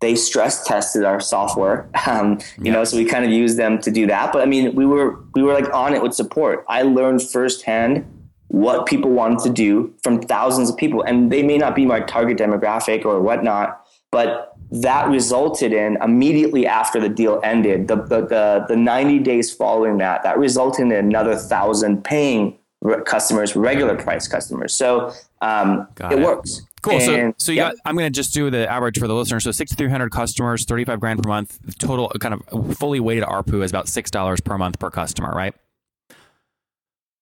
They 0.00 0.14
stress 0.14 0.64
tested 0.64 1.04
our 1.04 1.18
software 1.18 1.90
um, 2.06 2.38
you 2.62 2.70
know 2.70 2.84
so 2.84 2.96
we 2.96 3.04
kind 3.04 3.24
of 3.24 3.32
used 3.32 3.58
them 3.58 3.80
to 3.80 3.90
do 3.90 4.06
that. 4.06 4.32
But 4.32 4.42
i 4.42 4.46
mean 4.46 4.74
we 4.74 4.86
were 4.86 5.18
we 5.34 5.42
were 5.42 5.52
like 5.52 5.72
on 5.74 5.92
it 5.94 6.02
with 6.02 6.14
support. 6.14 6.64
I 6.68 6.82
learned 6.82 7.22
firsthand 7.22 8.06
what 8.46 8.86
people 8.86 9.10
wanted 9.10 9.40
to 9.40 9.50
do 9.50 9.92
from 10.02 10.22
thousands 10.22 10.70
of 10.70 10.76
people. 10.76 11.02
And 11.02 11.30
they 11.30 11.42
may 11.42 11.58
not 11.58 11.74
be 11.74 11.84
my 11.84 12.00
target 12.00 12.38
demographic 12.38 13.04
or 13.04 13.20
whatnot 13.20 13.84
but 14.10 14.56
that 14.70 15.08
resulted 15.08 15.72
in 15.72 15.96
immediately 16.02 16.66
after 16.66 17.00
the 17.00 17.08
deal 17.08 17.40
ended 17.42 17.88
the 17.88 17.96
the, 17.96 18.20
the, 18.26 18.64
the 18.68 18.76
90 18.76 19.18
days 19.20 19.52
following 19.52 19.98
that 19.98 20.22
that 20.22 20.38
resulted 20.38 20.86
in 20.86 20.92
another 20.92 21.36
thousand 21.36 22.04
paying 22.04 22.58
re- 22.82 23.02
customers 23.04 23.56
regular 23.56 23.96
price 23.96 24.28
customers 24.28 24.74
so 24.74 25.12
um, 25.40 25.86
it, 26.00 26.12
it. 26.12 26.24
works 26.24 26.62
Cool. 26.82 27.00
So, 27.00 27.14
And- 27.14 27.34
so 27.38 27.50
you 27.52 27.58
yeah. 27.58 27.70
got, 27.70 27.76
I'm 27.84 27.96
going 27.96 28.06
to 28.06 28.16
just 28.16 28.32
do 28.32 28.50
the 28.50 28.70
average 28.70 28.98
for 28.98 29.08
the 29.08 29.14
listeners. 29.14 29.42
So 29.44 29.50
6,300 29.50 30.10
customers, 30.10 30.64
35 30.64 31.00
grand 31.00 31.20
per 31.22 31.28
month. 31.28 31.58
Total 31.78 32.08
kind 32.20 32.34
of 32.34 32.78
fully 32.78 33.00
weighted 33.00 33.24
ARPU 33.24 33.64
is 33.64 33.70
about 33.72 33.86
$6 33.86 34.44
per 34.44 34.58
month 34.58 34.78
per 34.78 34.90
customer, 34.90 35.30
right? 35.32 35.54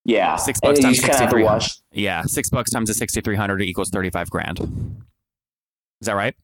yeah 0.05 0.37
Six 0.37 0.61
bucks 0.61 0.79
you 0.79 0.85
times 0.85 0.97
just 0.99 1.07
kinda 1.09 1.19
have 1.19 1.31
to 1.31 1.37
6,300. 1.39 1.73
Yeah. 1.93 2.23
Six 2.23 2.51
bucks 2.51 2.71
times 2.71 2.89
the 2.89 2.95
6,300 2.95 3.63
equals 3.63 3.91
35 3.91 4.31
grand. 4.31 4.59
Is 4.61 6.07
that 6.07 6.15
right? 6.15 6.35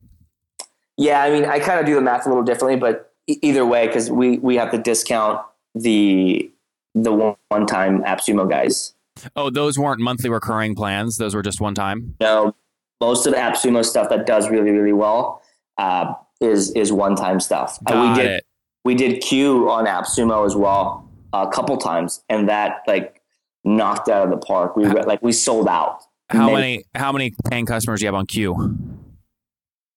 Yeah, 0.96 1.22
I 1.22 1.30
mean, 1.30 1.44
I 1.44 1.58
kind 1.58 1.80
of 1.80 1.86
do 1.86 1.94
the 1.94 2.00
math 2.00 2.26
a 2.26 2.28
little 2.28 2.44
differently, 2.44 2.78
but 2.78 3.12
either 3.26 3.64
way, 3.64 3.86
because 3.86 4.10
we 4.10 4.38
we 4.38 4.56
have 4.56 4.70
to 4.72 4.78
discount 4.78 5.40
the 5.74 6.50
the 6.94 7.12
one, 7.12 7.36
one 7.48 7.66
time 7.66 8.02
AppSumo 8.02 8.48
guys. 8.48 8.94
Oh, 9.36 9.50
those 9.50 9.78
weren't 9.78 10.00
monthly 10.00 10.30
recurring 10.30 10.74
plans. 10.74 11.16
Those 11.16 11.34
were 11.34 11.42
just 11.42 11.60
one 11.60 11.74
time. 11.74 12.14
No, 12.20 12.54
most 13.00 13.26
of 13.26 13.34
AppSumo 13.34 13.84
stuff 13.84 14.08
that 14.10 14.26
does 14.26 14.50
really 14.50 14.70
really 14.70 14.92
well 14.92 15.42
uh, 15.78 16.14
is 16.40 16.70
is 16.72 16.92
one 16.92 17.16
time 17.16 17.40
stuff. 17.40 17.78
Uh, 17.86 17.92
Got 17.92 18.16
we 18.16 18.22
did 18.22 18.30
it. 18.30 18.46
we 18.84 18.94
did 18.94 19.22
Q 19.22 19.70
on 19.70 19.86
AppSumo 19.86 20.46
as 20.46 20.56
well 20.56 21.08
a 21.32 21.48
couple 21.48 21.76
times, 21.76 22.22
and 22.28 22.48
that 22.48 22.82
like 22.86 23.20
knocked 23.64 24.08
out 24.08 24.24
of 24.24 24.30
the 24.30 24.44
park. 24.44 24.76
We 24.76 24.86
like 24.86 25.22
we 25.22 25.32
sold 25.32 25.68
out. 25.68 26.02
How 26.28 26.50
many 26.50 26.84
how 26.94 27.12
many 27.12 27.34
paying 27.50 27.66
customers 27.66 28.00
do 28.00 28.04
you 28.04 28.08
have 28.08 28.14
on 28.14 28.26
Q? 28.26 28.78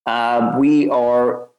Uh, 0.05 0.55
we 0.59 0.89
are 0.89 1.50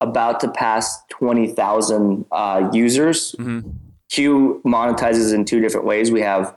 about 0.00 0.40
to 0.40 0.48
pass 0.50 1.02
twenty 1.08 1.48
thousand 1.48 2.24
uh, 2.32 2.70
users. 2.72 3.34
Mm-hmm. 3.38 3.70
Q 4.10 4.60
monetizes 4.66 5.32
in 5.32 5.44
two 5.44 5.60
different 5.60 5.86
ways. 5.86 6.10
We 6.10 6.20
have 6.20 6.54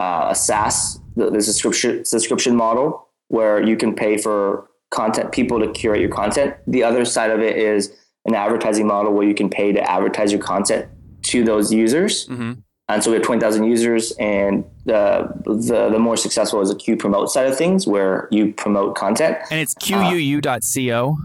uh, 0.00 0.28
a 0.30 0.34
SaaS, 0.34 0.98
the, 1.16 1.30
the 1.30 1.42
subscription 1.42 2.04
subscription 2.04 2.56
model, 2.56 3.08
where 3.28 3.62
you 3.62 3.76
can 3.76 3.94
pay 3.94 4.16
for 4.16 4.70
content 4.90 5.32
people 5.32 5.60
to 5.60 5.70
curate 5.72 6.00
your 6.00 6.10
content. 6.10 6.54
The 6.66 6.82
other 6.82 7.04
side 7.04 7.30
of 7.30 7.40
it 7.40 7.56
is 7.56 7.92
an 8.24 8.34
advertising 8.34 8.86
model 8.86 9.12
where 9.12 9.26
you 9.26 9.34
can 9.34 9.50
pay 9.50 9.72
to 9.72 9.90
advertise 9.90 10.32
your 10.32 10.40
content 10.40 10.88
to 11.24 11.44
those 11.44 11.72
users. 11.72 12.26
Mm-hmm. 12.28 12.52
And 12.94 13.02
so 13.02 13.10
we 13.10 13.16
have 13.16 13.24
twenty 13.24 13.40
thousand 13.40 13.64
users, 13.64 14.12
and 14.12 14.64
the, 14.84 15.28
the 15.44 15.90
the 15.90 15.98
more 15.98 16.16
successful 16.16 16.60
is 16.60 16.68
the 16.68 16.76
Q 16.76 16.96
promote 16.96 17.30
side 17.30 17.46
of 17.46 17.58
things, 17.58 17.86
where 17.86 18.28
you 18.30 18.52
promote 18.52 18.94
content. 18.94 19.38
And 19.50 19.60
it's 19.60 19.74
QUU.co. 19.74 21.18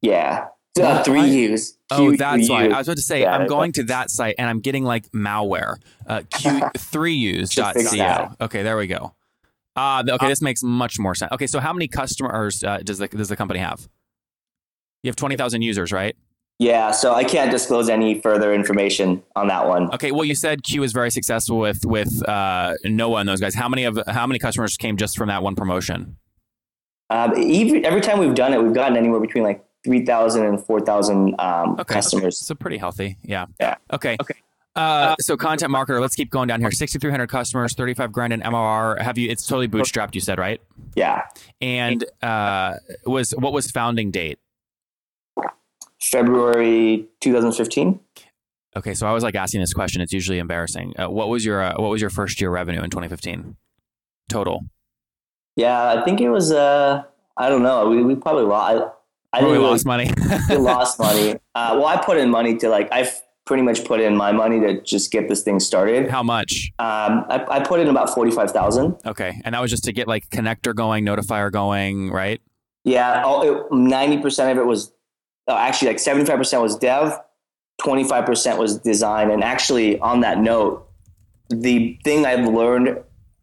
Yeah, 0.00 0.46
uh, 0.80 1.02
three 1.02 1.28
U's. 1.28 1.76
Oh, 1.90 2.14
that's 2.14 2.48
why. 2.48 2.66
I 2.66 2.78
was 2.78 2.86
about 2.88 2.96
to 2.96 3.02
say, 3.02 3.26
I'm 3.26 3.46
going 3.46 3.72
to 3.72 3.82
that 3.84 4.10
site 4.10 4.36
and 4.38 4.48
I'm 4.48 4.60
getting 4.60 4.84
like 4.84 5.10
malware. 5.10 5.76
Uh, 6.06 6.20
Q3use.co. 6.20 7.82
that. 7.96 8.36
Okay, 8.40 8.62
there 8.62 8.76
we 8.76 8.86
go. 8.86 9.14
Uh, 9.74 10.04
okay, 10.08 10.28
this 10.28 10.42
makes 10.42 10.62
much 10.62 10.98
more 10.98 11.14
sense. 11.14 11.32
Okay, 11.32 11.46
so 11.46 11.60
how 11.60 11.72
many 11.72 11.88
customers 11.88 12.62
uh, 12.62 12.78
does 12.78 12.98
the 12.98 13.08
does 13.08 13.28
the 13.28 13.36
company 13.36 13.60
have? 13.60 13.88
You 15.02 15.08
have 15.08 15.16
20,000 15.16 15.62
users, 15.62 15.92
right? 15.92 16.16
Yeah, 16.58 16.90
so 16.90 17.14
I 17.14 17.22
can't 17.22 17.52
disclose 17.52 17.88
any 17.88 18.20
further 18.20 18.52
information 18.52 19.22
on 19.36 19.46
that 19.46 19.68
one. 19.68 19.92
Okay, 19.94 20.10
well, 20.10 20.24
you 20.24 20.34
said 20.34 20.64
Q 20.64 20.82
is 20.82 20.92
very 20.92 21.10
successful 21.10 21.58
with 21.58 21.84
with 21.84 22.28
uh, 22.28 22.74
Noah 22.84 23.20
and 23.20 23.28
those 23.28 23.40
guys. 23.40 23.54
How 23.54 23.68
many 23.68 23.84
of 23.84 23.98
how 24.08 24.26
many 24.26 24.40
customers 24.40 24.76
came 24.76 24.96
just 24.96 25.16
from 25.16 25.28
that 25.28 25.42
one 25.42 25.54
promotion? 25.54 26.16
Um, 27.10 27.36
even, 27.38 27.84
every 27.84 28.00
time 28.00 28.18
we've 28.18 28.34
done 28.34 28.52
it, 28.52 28.62
we've 28.62 28.74
gotten 28.74 28.96
anywhere 28.96 29.20
between 29.20 29.44
like 29.44 29.64
3,000 29.84 30.44
and 30.44 30.62
4,000 30.62 31.36
um, 31.38 31.76
Okay, 31.80 31.94
customers. 31.94 32.38
so 32.38 32.54
pretty 32.54 32.76
healthy. 32.76 33.16
Yeah. 33.22 33.46
Yeah. 33.60 33.76
Okay. 33.92 34.16
Okay. 34.20 34.34
Uh, 34.76 35.16
so 35.18 35.36
content 35.36 35.72
marketer, 35.72 36.00
let's 36.00 36.14
keep 36.14 36.30
going 36.30 36.46
down 36.46 36.60
here. 36.60 36.70
6,300 36.70 37.26
customers, 37.28 37.74
35 37.74 38.12
grand 38.12 38.32
in 38.32 38.40
MRR. 38.40 39.00
Have 39.00 39.16
you? 39.16 39.30
It's 39.30 39.46
totally 39.46 39.68
bootstrapped. 39.68 40.14
You 40.14 40.20
said 40.20 40.38
right? 40.38 40.60
Yeah. 40.94 41.22
And 41.60 42.04
uh, 42.22 42.74
was 43.06 43.30
what 43.32 43.52
was 43.52 43.70
founding 43.70 44.10
date? 44.10 44.38
February 46.00 47.06
2015. 47.20 48.00
Okay, 48.76 48.94
so 48.94 49.06
I 49.06 49.12
was 49.12 49.22
like 49.24 49.34
asking 49.34 49.60
this 49.60 49.72
question. 49.72 50.00
It's 50.02 50.12
usually 50.12 50.38
embarrassing. 50.38 50.94
Uh, 50.98 51.08
what 51.10 51.28
was 51.28 51.44
your 51.44 51.62
uh, 51.62 51.74
what 51.76 51.88
was 51.90 52.00
your 52.00 52.10
first 52.10 52.40
year 52.40 52.50
revenue 52.50 52.82
in 52.82 52.90
2015 52.90 53.56
total? 54.28 54.64
Yeah, 55.56 55.90
I 56.00 56.04
think 56.04 56.20
it 56.20 56.28
was, 56.30 56.52
uh, 56.52 57.02
I 57.36 57.48
don't 57.48 57.64
know. 57.64 57.88
We, 57.88 58.04
we 58.04 58.14
probably 58.14 58.44
lost. 58.44 58.76
I, 59.32 59.36
I 59.36 59.40
Probably 59.40 59.58
really- 59.58 59.70
lost 59.70 59.86
money. 59.86 60.10
we 60.48 60.56
lost 60.56 61.00
money. 61.00 61.32
Uh, 61.54 61.74
well, 61.74 61.86
I 61.86 61.96
put 61.96 62.16
in 62.16 62.30
money 62.30 62.56
to 62.58 62.68
like, 62.68 62.88
I've 62.92 63.20
pretty 63.44 63.64
much 63.64 63.84
put 63.84 63.98
in 64.00 64.14
my 64.16 64.30
money 64.30 64.60
to 64.60 64.80
just 64.82 65.10
get 65.10 65.28
this 65.28 65.42
thing 65.42 65.58
started. 65.58 66.08
How 66.10 66.22
much? 66.22 66.70
Um, 66.78 67.24
I, 67.28 67.44
I 67.50 67.60
put 67.60 67.80
in 67.80 67.88
about 67.88 68.10
45,000. 68.14 68.98
Okay, 69.04 69.40
and 69.44 69.54
that 69.54 69.60
was 69.60 69.70
just 69.72 69.82
to 69.84 69.92
get 69.92 70.06
like 70.06 70.28
connector 70.30 70.74
going, 70.76 71.04
notifier 71.04 71.50
going, 71.50 72.10
right? 72.12 72.40
Yeah, 72.84 73.22
90% 73.24 74.52
of 74.52 74.58
it 74.58 74.64
was 74.66 74.92
Uh, 75.48 75.56
actually 75.56 75.88
like 75.88 75.96
75% 75.96 76.60
was 76.60 76.76
dev, 76.76 77.18
25% 77.80 78.58
was 78.58 78.78
design. 78.78 79.30
And 79.30 79.42
actually, 79.42 79.98
on 80.00 80.20
that 80.20 80.38
note, 80.38 80.86
the 81.48 81.98
thing 82.04 82.26
I've 82.26 82.46
learned 82.46 82.98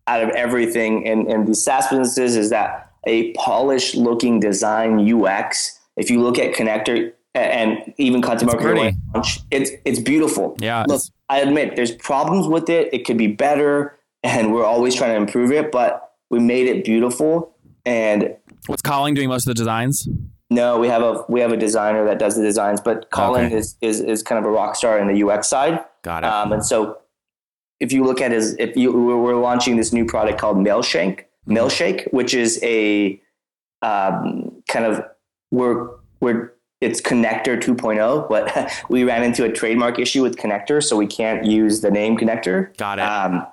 out 0.07 0.24
of 0.24 0.29
everything 0.29 1.03
in, 1.03 1.29
in 1.29 1.45
these 1.45 1.63
SaaS 1.63 1.88
businesses 1.88 2.35
is 2.35 2.50
that 2.51 2.91
a 3.07 3.33
polished 3.33 3.95
looking 3.95 4.39
design 4.39 5.00
UX, 5.12 5.79
if 5.95 6.09
you 6.09 6.21
look 6.21 6.38
at 6.38 6.53
connector 6.53 7.13
and 7.33 7.93
even 7.97 8.21
content 8.21 8.53
It's 8.53 8.63
marketing, 8.63 9.01
launch, 9.13 9.39
it's, 9.51 9.71
it's 9.83 10.00
beautiful. 10.00 10.55
Yeah, 10.59 10.85
Look, 10.88 11.01
I 11.29 11.39
admit 11.39 11.75
there's 11.75 11.91
problems 11.91 12.47
with 12.47 12.69
it. 12.69 12.93
It 12.93 13.05
could 13.05 13.17
be 13.17 13.27
better, 13.27 13.97
and 14.24 14.53
we're 14.53 14.65
always 14.65 14.95
trying 14.95 15.12
to 15.12 15.17
improve 15.17 15.51
it, 15.51 15.71
but 15.71 16.13
we 16.29 16.39
made 16.39 16.67
it 16.67 16.85
beautiful. 16.85 17.55
And 17.85 18.35
What's 18.67 18.81
Colin 18.81 19.13
doing 19.13 19.29
most 19.29 19.47
of 19.47 19.55
the 19.55 19.55
designs? 19.55 20.07
No, 20.50 20.78
we 20.80 20.88
have 20.88 21.02
a 21.02 21.24
we 21.28 21.40
have 21.42 21.52
a 21.52 21.58
designer 21.58 22.06
that 22.06 22.20
does 22.20 22.36
the 22.36 22.44
designs, 22.44 22.80
but 22.82 23.10
Colin 23.12 23.46
Okay. 23.46 23.56
is, 23.56 23.75
is 23.82 24.00
is 24.02 24.22
kind 24.24 24.40
of 24.40 24.46
a 24.46 24.52
rock 24.52 24.75
star 24.75 25.00
in 25.00 25.08
the 25.14 25.28
UX 25.28 25.48
side. 25.48 25.84
Got 26.04 26.24
it. 26.24 26.28
Um, 26.28 26.52
and 26.52 26.66
so, 26.66 27.00
if 27.80 27.92
you 27.92 28.04
look 28.04 28.22
at 28.22 28.32
his, 28.32 28.56
if 28.60 28.75
you 28.78 28.92
we're 28.92 29.18
we're 29.18 29.36
launching 29.36 29.75
this 29.78 29.92
new 29.92 30.06
product 30.06 30.40
called 30.40 30.58
Mailshake, 30.58 31.25
Mm-hmm. 31.48 31.58
Mailshake, 31.58 32.12
which 32.14 32.34
is 32.34 32.60
a 32.64 33.22
um, 33.84 34.64
kind 34.68 34.86
of 34.86 35.04
we're 35.52 35.90
we're 36.20 36.52
it's 36.82 37.00
connector 37.02 37.60
2.0 37.60 38.28
but 38.28 38.72
we 38.90 39.04
ran 39.04 39.24
into 39.24 39.44
a 39.46 39.52
trademark 39.52 39.98
issue 40.00 40.22
with 40.24 40.36
connector 40.38 40.84
so 40.84 40.98
we 40.98 41.08
can't 41.08 41.46
use 41.46 41.82
the 41.82 41.90
name 41.92 42.18
connector 42.18 42.75
Got 42.78 43.00
it. 43.00 43.04
um, 43.04 43.46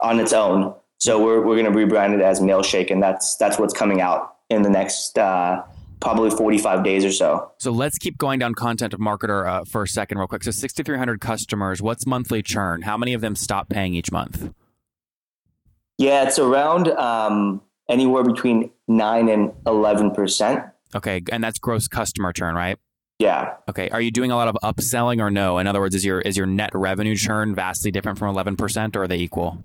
on 0.00 0.20
its 0.20 0.32
own 0.32 0.74
so 0.98 1.22
we're, 1.22 1.40
we're 1.40 1.60
going 1.60 1.70
to 1.70 1.76
rebrand 1.76 2.14
it 2.14 2.20
as 2.20 2.40
mailshake 2.40 2.90
and 2.90 3.02
that's 3.02 3.36
that's 3.36 3.58
what's 3.58 3.74
coming 3.74 4.00
out 4.00 4.36
in 4.50 4.62
the 4.62 4.70
next 4.70 5.18
uh, 5.18 5.62
probably 6.00 6.30
45 6.30 6.82
days 6.84 7.04
or 7.04 7.12
so. 7.12 7.50
So 7.58 7.70
let's 7.70 7.98
keep 7.98 8.18
going 8.18 8.38
down 8.38 8.54
content 8.54 8.92
of 8.94 9.00
marketer 9.00 9.48
uh, 9.48 9.64
for 9.64 9.82
a 9.82 9.88
second, 9.88 10.18
real 10.18 10.26
quick. 10.26 10.42
So 10.44 10.50
6,300 10.50 11.20
customers. 11.20 11.80
What's 11.80 12.06
monthly 12.06 12.42
churn? 12.42 12.82
How 12.82 12.96
many 12.96 13.14
of 13.14 13.20
them 13.20 13.34
stop 13.36 13.68
paying 13.68 13.94
each 13.94 14.12
month? 14.12 14.52
Yeah, 15.98 16.24
it's 16.26 16.38
around 16.38 16.88
um, 16.88 17.62
anywhere 17.88 18.24
between 18.24 18.70
nine 18.88 19.28
and 19.28 19.52
11 19.66 20.10
percent. 20.10 20.64
Okay, 20.94 21.22
and 21.32 21.42
that's 21.42 21.58
gross 21.58 21.88
customer 21.88 22.32
churn, 22.32 22.54
right? 22.54 22.78
Yeah. 23.20 23.54
Okay. 23.68 23.88
Are 23.90 24.00
you 24.00 24.10
doing 24.10 24.32
a 24.32 24.36
lot 24.36 24.48
of 24.48 24.56
upselling 24.64 25.20
or 25.20 25.30
no? 25.30 25.58
In 25.58 25.66
other 25.68 25.80
words, 25.80 25.94
is 25.94 26.04
your 26.04 26.20
is 26.20 26.36
your 26.36 26.46
net 26.46 26.70
revenue 26.74 27.14
churn 27.16 27.54
vastly 27.54 27.92
different 27.92 28.18
from 28.18 28.34
11% 28.34 28.96
or 28.96 29.02
are 29.04 29.08
they 29.08 29.16
equal? 29.18 29.64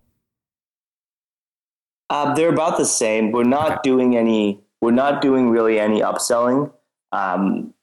Uh, 2.11 2.33
they're 2.35 2.49
about 2.53 2.77
the 2.77 2.85
same. 2.85 3.31
We're 3.31 3.43
not 3.43 3.71
Okay. 3.71 3.79
doing 3.83 4.15
any. 4.17 4.61
We're 4.81 4.91
not 4.91 5.21
doing 5.21 5.49
really 5.49 5.79
any 5.79 6.01
upselling 6.01 6.71
um, 7.11 7.73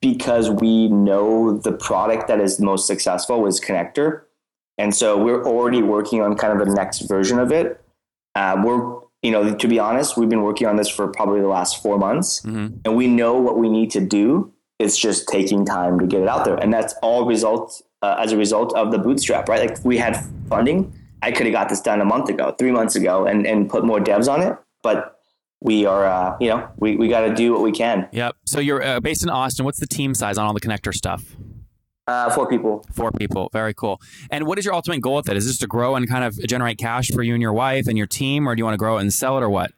because 0.00 0.50
we 0.50 0.88
know 0.88 1.58
the 1.58 1.72
product 1.72 2.28
that 2.28 2.40
is 2.40 2.60
most 2.60 2.86
successful 2.86 3.40
was 3.40 3.60
Connector, 3.60 4.22
and 4.78 4.94
so 4.94 5.22
we're 5.22 5.44
already 5.44 5.82
working 5.82 6.20
on 6.22 6.36
kind 6.36 6.58
of 6.58 6.66
the 6.66 6.72
next 6.74 7.00
version 7.08 7.38
of 7.38 7.50
it. 7.50 7.80
Uh, 8.34 8.60
we're, 8.64 8.98
you 9.22 9.30
know, 9.30 9.54
to 9.54 9.68
be 9.68 9.78
honest, 9.78 10.16
we've 10.16 10.28
been 10.28 10.42
working 10.42 10.66
on 10.66 10.76
this 10.76 10.88
for 10.88 11.08
probably 11.08 11.40
the 11.40 11.48
last 11.48 11.82
four 11.82 11.98
months, 11.98 12.42
Mhm. 12.42 12.80
and 12.84 12.96
we 12.96 13.06
know 13.08 13.34
what 13.40 13.56
we 13.58 13.68
need 13.68 13.90
to 13.92 14.00
do. 14.00 14.52
It's 14.78 14.98
just 14.98 15.28
taking 15.28 15.64
time 15.64 15.98
to 16.00 16.06
get 16.06 16.20
it 16.20 16.28
out 16.28 16.44
there, 16.44 16.56
and 16.56 16.72
that's 16.72 16.94
all 17.02 17.24
result 17.26 17.82
uh, 18.02 18.16
as 18.18 18.32
a 18.32 18.36
result 18.36 18.74
of 18.74 18.90
the 18.92 18.98
bootstrap, 18.98 19.48
right? 19.48 19.60
Like 19.60 19.78
if 19.78 19.84
we 19.84 19.96
had 19.96 20.18
funding, 20.50 20.92
I 21.22 21.32
could 21.32 21.46
have 21.46 21.54
got 21.54 21.70
this 21.70 21.80
done 21.80 22.02
a 22.02 22.04
month 22.04 22.28
ago, 22.28 22.54
three 22.58 22.70
months 22.70 22.94
ago, 22.96 23.24
and 23.24 23.46
and 23.46 23.68
put 23.70 23.82
more 23.84 23.98
devs 23.98 24.30
on 24.30 24.42
it. 24.42 24.54
But 24.82 25.13
we 25.64 25.86
are, 25.86 26.04
uh, 26.04 26.36
you 26.40 26.50
know, 26.50 26.68
we 26.76 26.94
we 26.94 27.08
got 27.08 27.22
to 27.22 27.34
do 27.34 27.52
what 27.52 27.62
we 27.62 27.72
can. 27.72 28.06
Yep. 28.12 28.36
So 28.44 28.60
you're 28.60 28.82
uh, 28.82 29.00
based 29.00 29.24
in 29.24 29.30
Austin. 29.30 29.64
What's 29.64 29.80
the 29.80 29.86
team 29.86 30.14
size 30.14 30.38
on 30.38 30.46
all 30.46 30.52
the 30.52 30.60
connector 30.60 30.94
stuff? 30.94 31.24
Uh, 32.06 32.28
for 32.30 32.46
people, 32.46 32.84
Four 32.92 33.10
people. 33.12 33.48
Very 33.50 33.72
cool. 33.72 33.98
And 34.30 34.46
what 34.46 34.58
is 34.58 34.66
your 34.66 34.74
ultimate 34.74 35.00
goal 35.00 35.16
with 35.16 35.28
it? 35.30 35.38
Is 35.38 35.46
this 35.46 35.56
to 35.58 35.66
grow 35.66 35.96
and 35.96 36.06
kind 36.06 36.22
of 36.22 36.38
generate 36.46 36.76
cash 36.76 37.10
for 37.10 37.22
you 37.22 37.32
and 37.32 37.40
your 37.40 37.54
wife 37.54 37.86
and 37.88 37.96
your 37.96 38.06
team, 38.06 38.46
or 38.46 38.54
do 38.54 38.60
you 38.60 38.64
want 38.64 38.74
to 38.74 38.78
grow 38.78 38.98
it 38.98 39.00
and 39.00 39.12
sell 39.12 39.38
it, 39.38 39.42
or 39.42 39.48
what? 39.48 39.72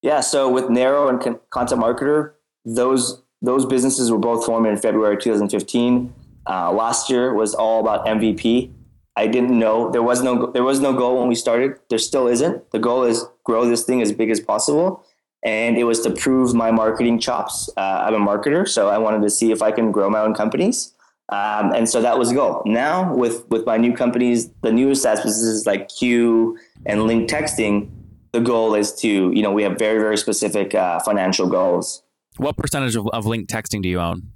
yeah. 0.00 0.20
So 0.20 0.48
with 0.48 0.70
Narrow 0.70 1.08
and 1.08 1.20
Con- 1.20 1.40
Content 1.50 1.82
Marketer, 1.82 2.34
those 2.64 3.20
those 3.42 3.66
businesses 3.66 4.12
were 4.12 4.18
both 4.18 4.46
formed 4.46 4.68
in 4.68 4.76
February 4.76 5.16
2015. 5.18 6.14
Uh, 6.48 6.70
last 6.72 7.10
year 7.10 7.34
was 7.34 7.52
all 7.52 7.80
about 7.80 8.06
MVP. 8.06 8.70
I 9.16 9.26
didn't 9.26 9.58
know 9.58 9.90
there 9.90 10.04
was 10.04 10.22
no 10.22 10.52
there 10.52 10.62
was 10.62 10.78
no 10.78 10.92
goal 10.92 11.18
when 11.18 11.26
we 11.26 11.34
started. 11.34 11.80
There 11.90 11.98
still 11.98 12.28
isn't. 12.28 12.70
The 12.70 12.78
goal 12.78 13.02
is 13.02 13.24
grow 13.42 13.68
this 13.68 13.82
thing 13.82 14.00
as 14.02 14.12
big 14.12 14.30
as 14.30 14.38
possible, 14.38 15.04
and 15.42 15.76
it 15.76 15.84
was 15.84 16.00
to 16.00 16.10
prove 16.10 16.54
my 16.54 16.70
marketing 16.70 17.18
chops. 17.18 17.70
Uh, 17.76 18.04
I'm 18.06 18.14
a 18.14 18.18
marketer, 18.18 18.68
so 18.68 18.88
I 18.88 18.98
wanted 18.98 19.22
to 19.22 19.30
see 19.30 19.52
if 19.52 19.62
I 19.62 19.70
can 19.72 19.92
grow 19.92 20.10
my 20.10 20.20
own 20.20 20.34
companies. 20.34 20.92
Um, 21.28 21.72
and 21.72 21.88
so 21.88 22.00
that 22.02 22.18
was 22.18 22.28
the 22.28 22.36
goal. 22.36 22.62
Now 22.66 23.14
with 23.14 23.48
with 23.48 23.66
my 23.66 23.76
new 23.76 23.92
companies, 23.92 24.50
the 24.62 24.70
newer 24.70 24.94
SaaS 24.94 25.20
businesses 25.22 25.66
like 25.66 25.88
Q 25.88 26.56
and 26.84 27.04
Link 27.04 27.28
Texting, 27.28 27.90
the 28.32 28.40
goal 28.40 28.74
is 28.74 28.94
to 28.96 29.32
you 29.32 29.42
know 29.42 29.50
we 29.50 29.64
have 29.64 29.76
very 29.76 29.98
very 29.98 30.16
specific 30.16 30.74
uh, 30.74 31.00
financial 31.00 31.48
goals. 31.48 32.02
What 32.36 32.56
percentage 32.56 32.94
of, 32.96 33.08
of 33.08 33.26
link 33.26 33.48
texting 33.48 33.82
do 33.82 33.88
you 33.88 33.98
own? 33.98 34.30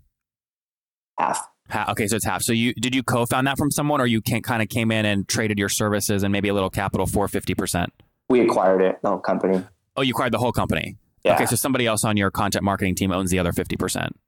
Half. 1.19 1.47
Ha- 1.69 1.87
okay, 1.91 2.07
so 2.07 2.17
it's 2.17 2.25
half. 2.25 2.43
So 2.43 2.53
you 2.53 2.75
did 2.75 2.95
you 2.95 3.03
co-found 3.03 3.47
that 3.47 3.59
from 3.59 3.71
someone, 3.71 4.01
or 4.01 4.07
you 4.07 4.21
can, 4.21 4.43
kind 4.43 4.63
of 4.63 4.69
came 4.69 4.91
in 4.91 5.05
and 5.05 5.29
traded 5.29 5.59
your 5.59 5.69
services 5.69 6.23
and 6.23 6.33
maybe 6.33 6.49
a 6.49 6.55
little 6.55 6.71
capital 6.71 7.07
for 7.07 7.29
fifty 7.29 7.55
percent? 7.55 7.93
We 8.29 8.41
acquired 8.41 8.81
it, 8.81 9.01
the 9.03 9.11
whole 9.11 9.19
company. 9.19 9.63
Oh, 9.97 10.03
you 10.03 10.13
acquired 10.13 10.33
the 10.33 10.39
whole 10.39 10.53
company. 10.53 10.97
Yeah. 11.25 11.35
Okay, 11.35 11.47
so 11.47 11.57
somebody 11.57 11.87
else 11.87 12.05
on 12.05 12.17
your 12.17 12.31
content 12.31 12.65
marketing 12.65 12.95
team 12.95 13.13
owns 13.13 13.31
the 13.31 13.39
other 13.39 13.53
fifty 13.53 13.77
percent. 13.77 14.19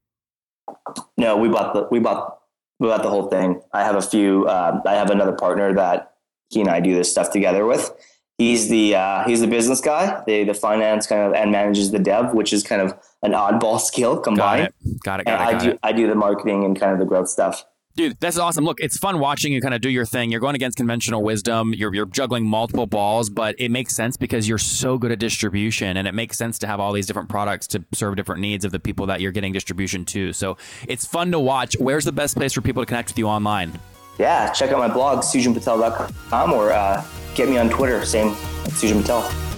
No, 1.16 1.36
we 1.36 1.48
bought 1.48 1.74
the 1.74 1.88
we 1.90 2.00
bought 2.00 2.38
we 2.78 2.88
bought 2.88 3.02
the 3.02 3.10
whole 3.10 3.28
thing. 3.28 3.62
I 3.72 3.84
have 3.84 3.96
a 3.96 4.02
few. 4.02 4.48
Um, 4.48 4.82
I 4.86 4.94
have 4.94 5.10
another 5.10 5.32
partner 5.32 5.72
that 5.74 6.14
he 6.50 6.60
and 6.60 6.68
I 6.68 6.80
do 6.80 6.94
this 6.94 7.10
stuff 7.10 7.30
together 7.30 7.64
with. 7.64 7.90
He's 8.38 8.68
the 8.68 8.96
uh, 8.96 9.24
he's 9.24 9.40
the 9.40 9.46
business 9.46 9.80
guy, 9.80 10.22
the 10.26 10.44
the 10.44 10.54
finance 10.54 11.06
kind 11.06 11.22
of, 11.22 11.32
and 11.32 11.52
manages 11.52 11.92
the 11.92 11.98
dev, 11.98 12.34
which 12.34 12.52
is 12.52 12.62
kind 12.62 12.82
of 12.82 12.98
an 13.22 13.32
oddball 13.32 13.80
skill 13.90 14.18
combined. 14.18 14.72
Got 14.72 14.74
combined. 14.74 14.96
it. 14.96 15.02
Got 15.02 15.20
it. 15.20 15.26
Got 15.26 15.40
it. 15.40 15.46
I 15.46 15.52
Got 15.52 15.62
do 15.62 15.70
it. 15.70 15.78
I 15.82 15.92
do 15.92 16.06
the 16.08 16.14
marketing 16.14 16.64
and 16.64 16.78
kind 16.78 16.92
of 16.92 16.98
the 16.98 17.04
growth 17.04 17.28
stuff. 17.28 17.64
Dude, 17.94 18.16
that's 18.20 18.38
awesome. 18.38 18.64
Look, 18.64 18.80
it's 18.80 18.96
fun 18.96 19.18
watching 19.18 19.52
you 19.52 19.60
kind 19.60 19.74
of 19.74 19.82
do 19.82 19.90
your 19.90 20.06
thing. 20.06 20.30
You're 20.30 20.40
going 20.40 20.54
against 20.54 20.78
conventional 20.78 21.22
wisdom. 21.22 21.74
You're, 21.74 21.94
you're 21.94 22.06
juggling 22.06 22.46
multiple 22.46 22.86
balls, 22.86 23.28
but 23.28 23.54
it 23.58 23.70
makes 23.70 23.94
sense 23.94 24.16
because 24.16 24.48
you're 24.48 24.56
so 24.56 24.96
good 24.96 25.12
at 25.12 25.18
distribution 25.18 25.98
and 25.98 26.08
it 26.08 26.14
makes 26.14 26.38
sense 26.38 26.58
to 26.60 26.66
have 26.66 26.80
all 26.80 26.92
these 26.92 27.06
different 27.06 27.28
products 27.28 27.66
to 27.68 27.84
serve 27.92 28.16
different 28.16 28.40
needs 28.40 28.64
of 28.64 28.72
the 28.72 28.80
people 28.80 29.06
that 29.06 29.20
you're 29.20 29.32
getting 29.32 29.52
distribution 29.52 30.06
to. 30.06 30.32
So 30.32 30.56
it's 30.88 31.04
fun 31.04 31.32
to 31.32 31.38
watch. 31.38 31.76
Where's 31.78 32.06
the 32.06 32.12
best 32.12 32.34
place 32.36 32.54
for 32.54 32.62
people 32.62 32.82
to 32.82 32.86
connect 32.86 33.10
with 33.10 33.18
you 33.18 33.28
online? 33.28 33.78
Yeah, 34.18 34.50
check 34.52 34.70
out 34.70 34.78
my 34.78 34.88
blog 34.88 35.18
sujanpatel.com 35.18 36.52
or 36.52 36.72
uh, 36.72 37.04
get 37.34 37.48
me 37.48 37.58
on 37.58 37.68
Twitter. 37.68 38.04
Same 38.06 38.30
Sujan 38.70 39.02
Patel. 39.02 39.51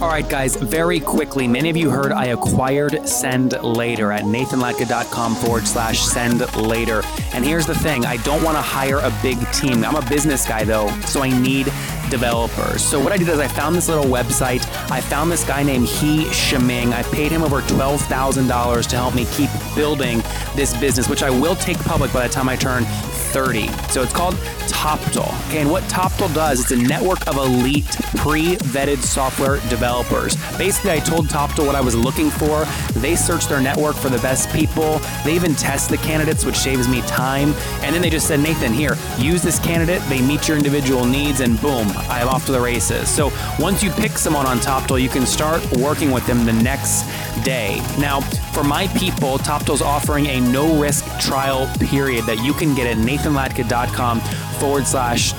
All 0.00 0.08
right, 0.08 0.26
guys, 0.26 0.56
very 0.56 0.98
quickly, 0.98 1.46
many 1.46 1.68
of 1.68 1.76
you 1.76 1.90
heard 1.90 2.10
I 2.10 2.28
acquired 2.28 3.06
Send 3.06 3.52
Later 3.62 4.12
at 4.12 4.24
nathanlatka.com 4.24 5.34
forward 5.34 5.68
slash 5.68 6.00
send 6.00 6.40
later. 6.56 7.02
And 7.34 7.44
here's 7.44 7.66
the 7.66 7.74
thing 7.74 8.06
I 8.06 8.16
don't 8.18 8.42
want 8.42 8.56
to 8.56 8.62
hire 8.62 8.96
a 9.00 9.12
big 9.20 9.36
team. 9.52 9.84
I'm 9.84 9.96
a 9.96 10.08
business 10.08 10.48
guy, 10.48 10.64
though, 10.64 10.88
so 11.00 11.22
I 11.22 11.28
need 11.28 11.66
developers. 12.10 12.84
So 12.84 12.98
what 13.02 13.12
I 13.12 13.16
did 13.16 13.28
is 13.28 13.38
I 13.38 13.48
found 13.48 13.74
this 13.76 13.88
little 13.88 14.04
website. 14.04 14.66
I 14.90 15.00
found 15.00 15.30
this 15.30 15.44
guy 15.44 15.62
named 15.62 15.88
He 15.88 16.30
Shiming. 16.32 16.92
I 16.92 17.02
paid 17.04 17.32
him 17.32 17.42
over 17.42 17.60
$12,000 17.62 18.86
to 18.88 18.96
help 18.96 19.14
me 19.14 19.26
keep 19.32 19.50
building 19.74 20.22
this 20.54 20.76
business, 20.78 21.08
which 21.08 21.22
I 21.22 21.30
will 21.30 21.56
take 21.56 21.78
public 21.78 22.12
by 22.12 22.26
the 22.26 22.32
time 22.32 22.48
I 22.48 22.56
turn 22.56 22.84
30. 23.30 23.68
So 23.90 24.02
it's 24.02 24.12
called 24.12 24.34
Toptal. 24.66 25.28
Okay, 25.48 25.60
and 25.60 25.70
what 25.70 25.84
Toptal 25.84 26.32
does, 26.34 26.58
is 26.58 26.70
it's 26.70 26.80
a 26.80 26.88
network 26.88 27.26
of 27.28 27.36
elite 27.36 27.86
pre-vetted 28.16 28.98
software 28.98 29.60
developers. 29.68 30.36
Basically, 30.58 30.90
I 30.90 30.98
told 30.98 31.28
Toptal 31.28 31.66
what 31.66 31.74
I 31.74 31.80
was 31.80 31.94
looking 31.94 32.30
for. 32.30 32.64
They 33.00 33.14
search 33.14 33.46
their 33.46 33.60
network 33.60 33.94
for 33.96 34.08
the 34.08 34.18
best 34.18 34.50
people. 34.50 34.98
They 35.24 35.34
even 35.34 35.54
test 35.54 35.90
the 35.90 35.96
candidates, 35.98 36.44
which 36.44 36.56
saves 36.56 36.88
me 36.88 37.02
time. 37.02 37.52
And 37.82 37.94
then 37.94 38.02
they 38.02 38.10
just 38.10 38.26
said, 38.26 38.40
Nathan, 38.40 38.72
here, 38.72 38.96
use 39.18 39.42
this 39.42 39.58
candidate. 39.58 40.02
They 40.08 40.20
meet 40.20 40.48
your 40.48 40.56
individual 40.56 41.04
needs, 41.04 41.40
and 41.40 41.60
boom, 41.60 41.88
I'm 42.08 42.28
off 42.28 42.46
to 42.46 42.52
the 42.52 42.60
races. 42.60 43.08
So 43.08 43.32
once 43.58 43.82
you 43.82 43.90
pick 43.90 44.12
someone 44.12 44.46
on 44.46 44.58
Toptal, 44.58 45.00
you 45.00 45.08
can 45.08 45.26
start 45.26 45.64
working 45.72 46.10
with 46.10 46.26
them 46.26 46.44
the 46.44 46.52
next 46.52 47.04
day. 47.44 47.80
Now, 47.98 48.20
for 48.20 48.64
my 48.64 48.88
people, 48.88 49.38
Toptal's 49.38 49.82
offering 49.82 50.26
a 50.26 50.40
no-risk 50.40 51.04
trial 51.20 51.70
period 51.78 52.24
that 52.26 52.42
you 52.42 52.52
can 52.52 52.74
get 52.74 52.86
at 52.86 52.96
nathanlatka.com 52.96 54.20
forward 54.60 54.86
slash 54.86 55.32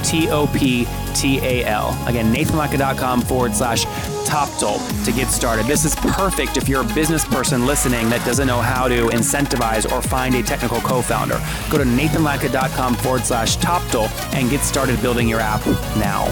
T-O-P-T-A-L. 1.14 2.08
Again, 2.08 2.34
nathanlatka.com 2.34 3.22
forward 3.22 3.54
slash 3.54 3.86
Toptal 4.26 5.06
to 5.06 5.12
get 5.12 5.28
started. 5.28 5.66
This 5.66 5.86
is 5.86 5.96
perfect 5.96 6.58
if 6.58 6.70
you're 6.70 6.82
a 6.82 6.94
business 6.94 7.26
person 7.26 7.66
listening 7.66 8.10
that 8.10 8.26
doesn't 8.26 8.48
know 8.48 8.62
how 8.62 8.88
to 8.88 9.08
incentivize 9.08 9.90
or 9.92 10.02
find 10.02 10.36
a 10.36 10.44
technical 10.44 10.80
co-founder. 10.82 11.42
Go 11.70 11.78
to 11.78 11.84
nathanlatka.com 11.84 12.96
forward 12.96 13.24
slash 13.24 13.58
Toptal 13.58 14.10
and 14.34 14.50
get 14.50 14.62
started 14.62 15.02
building 15.02 15.28
your 15.28 15.40
app 15.40 15.66
now. 15.98 16.26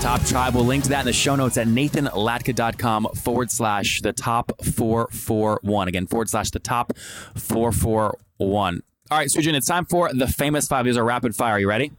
Top 0.00 0.22
Tribe. 0.24 0.54
We'll 0.54 0.64
link 0.64 0.82
to 0.84 0.90
that 0.90 1.00
in 1.00 1.06
the 1.06 1.12
show 1.12 1.36
notes 1.36 1.56
at 1.56 1.68
nathanlatka.com 1.68 3.08
forward 3.22 3.50
slash 3.50 4.00
the 4.00 4.12
top 4.12 4.52
441. 4.64 5.88
Again, 5.88 6.06
forward 6.06 6.28
slash 6.28 6.50
the 6.50 6.58
top 6.58 6.96
441. 7.36 8.82
All 9.10 9.18
right, 9.18 9.28
Sujan, 9.28 9.54
it's 9.54 9.66
time 9.66 9.84
for 9.84 10.12
the 10.12 10.26
famous 10.26 10.66
five. 10.66 10.86
These 10.86 10.96
are 10.96 11.04
rapid 11.04 11.36
fire. 11.36 11.52
Are 11.52 11.60
you 11.60 11.68
ready? 11.68 11.92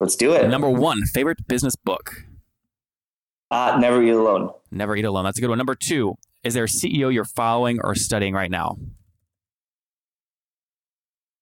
Let's 0.00 0.16
do 0.16 0.32
it. 0.32 0.48
Number 0.48 0.68
one, 0.68 1.04
favorite 1.06 1.46
business 1.48 1.76
book. 1.76 2.24
Uh, 3.50 3.78
never 3.80 4.02
eat 4.02 4.10
alone. 4.10 4.50
Never 4.70 4.96
eat 4.96 5.04
alone. 5.04 5.24
That's 5.24 5.38
a 5.38 5.40
good 5.40 5.48
one. 5.48 5.58
Number 5.58 5.74
two, 5.74 6.16
is 6.44 6.54
there 6.54 6.64
a 6.64 6.68
CEO 6.68 7.12
you're 7.12 7.24
following 7.24 7.78
or 7.82 7.94
studying 7.94 8.34
right 8.34 8.50
now? 8.50 8.76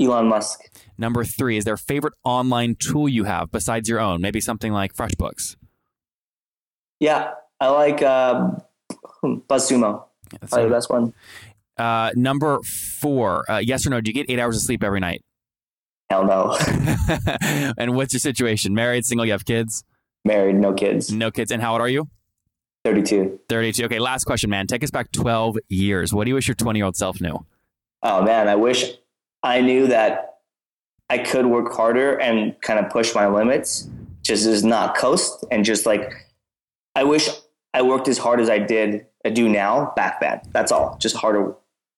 Elon 0.01 0.27
Musk. 0.27 0.61
Number 0.99 1.25
three, 1.25 1.57
is 1.57 1.65
there 1.65 1.75
a 1.75 1.79
favorite 1.79 2.15
online 2.25 2.77
tool 2.77 3.09
you 3.09 3.25
have 3.25 3.51
besides 3.51 3.89
your 3.89 4.01
own? 4.01 4.21
Maybe 4.21 4.41
something 4.41 4.73
like 4.73 4.95
FreshBooks. 4.95 5.57
Yeah, 7.01 7.33
I 7.61 7.69
like 7.69 8.03
um, 8.03 8.61
BuzzSumo. 9.25 10.05
That's 10.41 10.53
Probably 10.53 10.69
the 10.69 10.75
best 10.75 10.91
one. 10.91 11.15
Uh, 11.77 12.11
number 12.15 12.61
four, 12.63 13.51
uh, 13.51 13.59
yes 13.59 13.87
or 13.87 13.91
no? 13.91 14.01
Do 14.01 14.11
you 14.11 14.15
get 14.15 14.31
eight 14.31 14.39
hours 14.39 14.57
of 14.57 14.63
sleep 14.63 14.83
every 14.83 15.01
night? 15.01 15.25
Hell 16.11 16.25
no. 16.25 16.57
and 17.79 17.95
what's 17.95 18.13
your 18.13 18.21
situation? 18.21 18.75
Married, 18.75 19.05
single, 19.05 19.25
you 19.27 19.33
have 19.33 19.45
kids? 19.45 19.85
Married, 20.25 20.57
no 20.57 20.73
kids. 20.73 21.13
No 21.13 21.31
kids. 21.31 21.51
And 21.51 21.63
how 21.63 21.73
old 21.73 21.81
are 21.81 21.89
you? 21.89 22.09
32. 22.85 23.41
32. 23.49 23.85
Okay, 23.87 23.99
last 23.99 24.25
question, 24.25 24.51
man. 24.51 24.67
Take 24.67 24.85
us 24.85 24.91
back 24.91 25.11
12 25.13 25.59
years. 25.69 26.13
What 26.13 26.25
do 26.25 26.31
you 26.31 26.35
wish 26.35 26.49
your 26.49 26.55
20 26.55 26.79
year 26.79 26.87
old 26.87 26.97
self 26.97 27.21
knew? 27.21 27.45
Oh 28.03 28.23
man, 28.23 28.49
I 28.49 28.57
wish 28.57 28.93
I 29.43 29.63
knew 29.63 29.87
that 29.87 30.41
I 31.09 31.19
could 31.19 31.47
work 31.47 31.73
harder 31.73 32.21
and 32.21 32.61
kind 32.61 32.79
of 32.79 32.91
push 32.91 33.15
my 33.15 33.27
limits, 33.27 33.89
just 34.23 34.47
as 34.47 34.65
not 34.65 34.97
coast 34.97 35.45
and 35.51 35.65
just 35.65 35.87
like 35.87 36.13
I 36.95 37.05
wish 37.05 37.29
I 37.73 37.83
worked 37.83 38.09
as 38.09 38.19
hard 38.19 38.41
as 38.41 38.51
I 38.51 38.59
did 38.59 39.07
I 39.25 39.31
do 39.31 39.49
now 39.49 39.93
back 39.97 40.21
then. 40.21 40.41
That's 40.53 40.71
all. 40.71 40.99
Just 41.01 41.17
harder. 41.17 41.55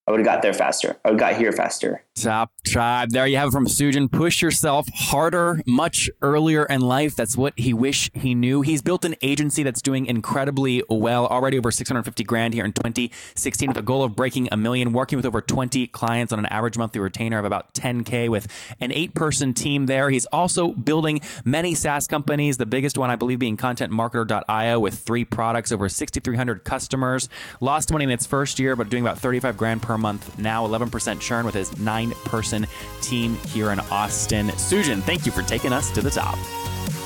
I 0.08 0.12
would 0.12 0.20
have 0.20 0.24
got 0.24 0.42
there 0.42 0.52
faster. 0.52 0.96
I 1.04 1.10
would 1.10 1.20
have 1.20 1.30
got 1.30 1.40
here 1.40 1.50
faster. 1.50 2.04
Top 2.14 2.52
tribe. 2.64 3.10
There 3.10 3.26
you 3.26 3.36
have 3.38 3.48
it 3.48 3.52
from 3.52 3.66
Sujan. 3.66 4.10
Push 4.10 4.40
yourself 4.40 4.86
harder, 4.94 5.60
much 5.66 6.08
earlier 6.22 6.64
in 6.64 6.80
life. 6.80 7.16
That's 7.16 7.36
what 7.36 7.58
he 7.58 7.74
wish 7.74 8.08
he 8.14 8.32
knew. 8.32 8.62
He's 8.62 8.82
built 8.82 9.04
an 9.04 9.16
agency 9.20 9.64
that's 9.64 9.82
doing 9.82 10.06
incredibly 10.06 10.84
well. 10.88 11.26
Already 11.26 11.58
over 11.58 11.72
650 11.72 12.22
grand 12.22 12.54
here 12.54 12.64
in 12.64 12.72
2016 12.72 13.68
with 13.68 13.76
a 13.76 13.82
goal 13.82 14.04
of 14.04 14.14
breaking 14.14 14.48
a 14.52 14.56
million, 14.56 14.92
working 14.92 15.16
with 15.16 15.26
over 15.26 15.40
20 15.40 15.88
clients 15.88 16.32
on 16.32 16.38
an 16.38 16.46
average 16.46 16.78
monthly 16.78 17.00
retainer 17.00 17.40
of 17.40 17.44
about 17.44 17.74
10K 17.74 18.28
with 18.28 18.46
an 18.80 18.92
eight 18.92 19.12
person 19.12 19.54
team 19.54 19.86
there. 19.86 20.08
He's 20.10 20.26
also 20.26 20.68
building 20.68 21.20
many 21.44 21.74
SaaS 21.74 22.06
companies, 22.06 22.58
the 22.58 22.66
biggest 22.66 22.96
one, 22.96 23.10
I 23.10 23.16
believe, 23.16 23.40
being 23.40 23.56
contentmarketer.io 23.56 24.78
with 24.78 25.00
three 25.00 25.24
products, 25.24 25.72
over 25.72 25.88
6,300 25.88 26.62
customers. 26.62 27.28
Lost 27.60 27.90
money 27.90 28.04
in 28.04 28.10
its 28.10 28.24
first 28.24 28.60
year, 28.60 28.76
but 28.76 28.88
doing 28.88 29.02
about 29.02 29.18
35 29.18 29.56
grand 29.56 29.82
per 29.82 29.95
month 29.98 30.38
now, 30.38 30.66
11% 30.66 31.20
churn 31.20 31.44
with 31.46 31.54
his 31.54 31.76
nine 31.78 32.10
person 32.24 32.66
team 33.00 33.36
here 33.48 33.70
in 33.70 33.80
Austin. 33.90 34.48
Sujan, 34.48 35.02
thank 35.02 35.26
you 35.26 35.32
for 35.32 35.42
taking 35.42 35.72
us 35.72 35.90
to 35.92 36.02
the 36.02 36.10
top. 36.10 36.36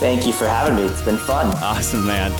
Thank 0.01 0.27
you 0.27 0.33
for 0.33 0.47
having 0.47 0.77
me. 0.77 0.83
It's 0.85 1.03
been 1.03 1.19
fun. 1.19 1.47
Awesome, 1.63 2.07
man. 2.07 2.33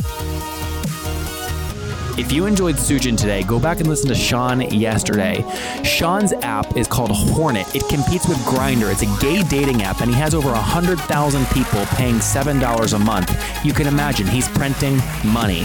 If 2.19 2.33
you 2.33 2.45
enjoyed 2.45 2.75
Sujan 2.75 3.17
today, 3.17 3.43
go 3.45 3.59
back 3.59 3.79
and 3.81 3.89
listen 3.89 4.09
to 4.09 4.15
Sean 4.15 4.61
yesterday. 4.61 5.43
Sean's 5.85 6.33
app 6.33 6.77
is 6.77 6.87
called 6.87 7.11
Hornet. 7.11 7.75
It 7.75 7.89
competes 7.89 8.29
with 8.29 8.37
Grindr. 8.39 8.93
It's 8.93 9.03
a 9.03 9.23
gay 9.23 9.43
dating 9.45 9.83
app, 9.83 10.01
and 10.03 10.11
he 10.11 10.19
has 10.19 10.35
over 10.35 10.51
100,000 10.51 11.47
people 11.47 11.87
paying 11.97 12.17
$7 12.17 12.93
a 12.93 12.99
month. 12.99 13.65
You 13.65 13.73
can 13.73 13.87
imagine 13.87 14.27
he's 14.27 14.49
printing 14.49 14.99
money. 15.25 15.65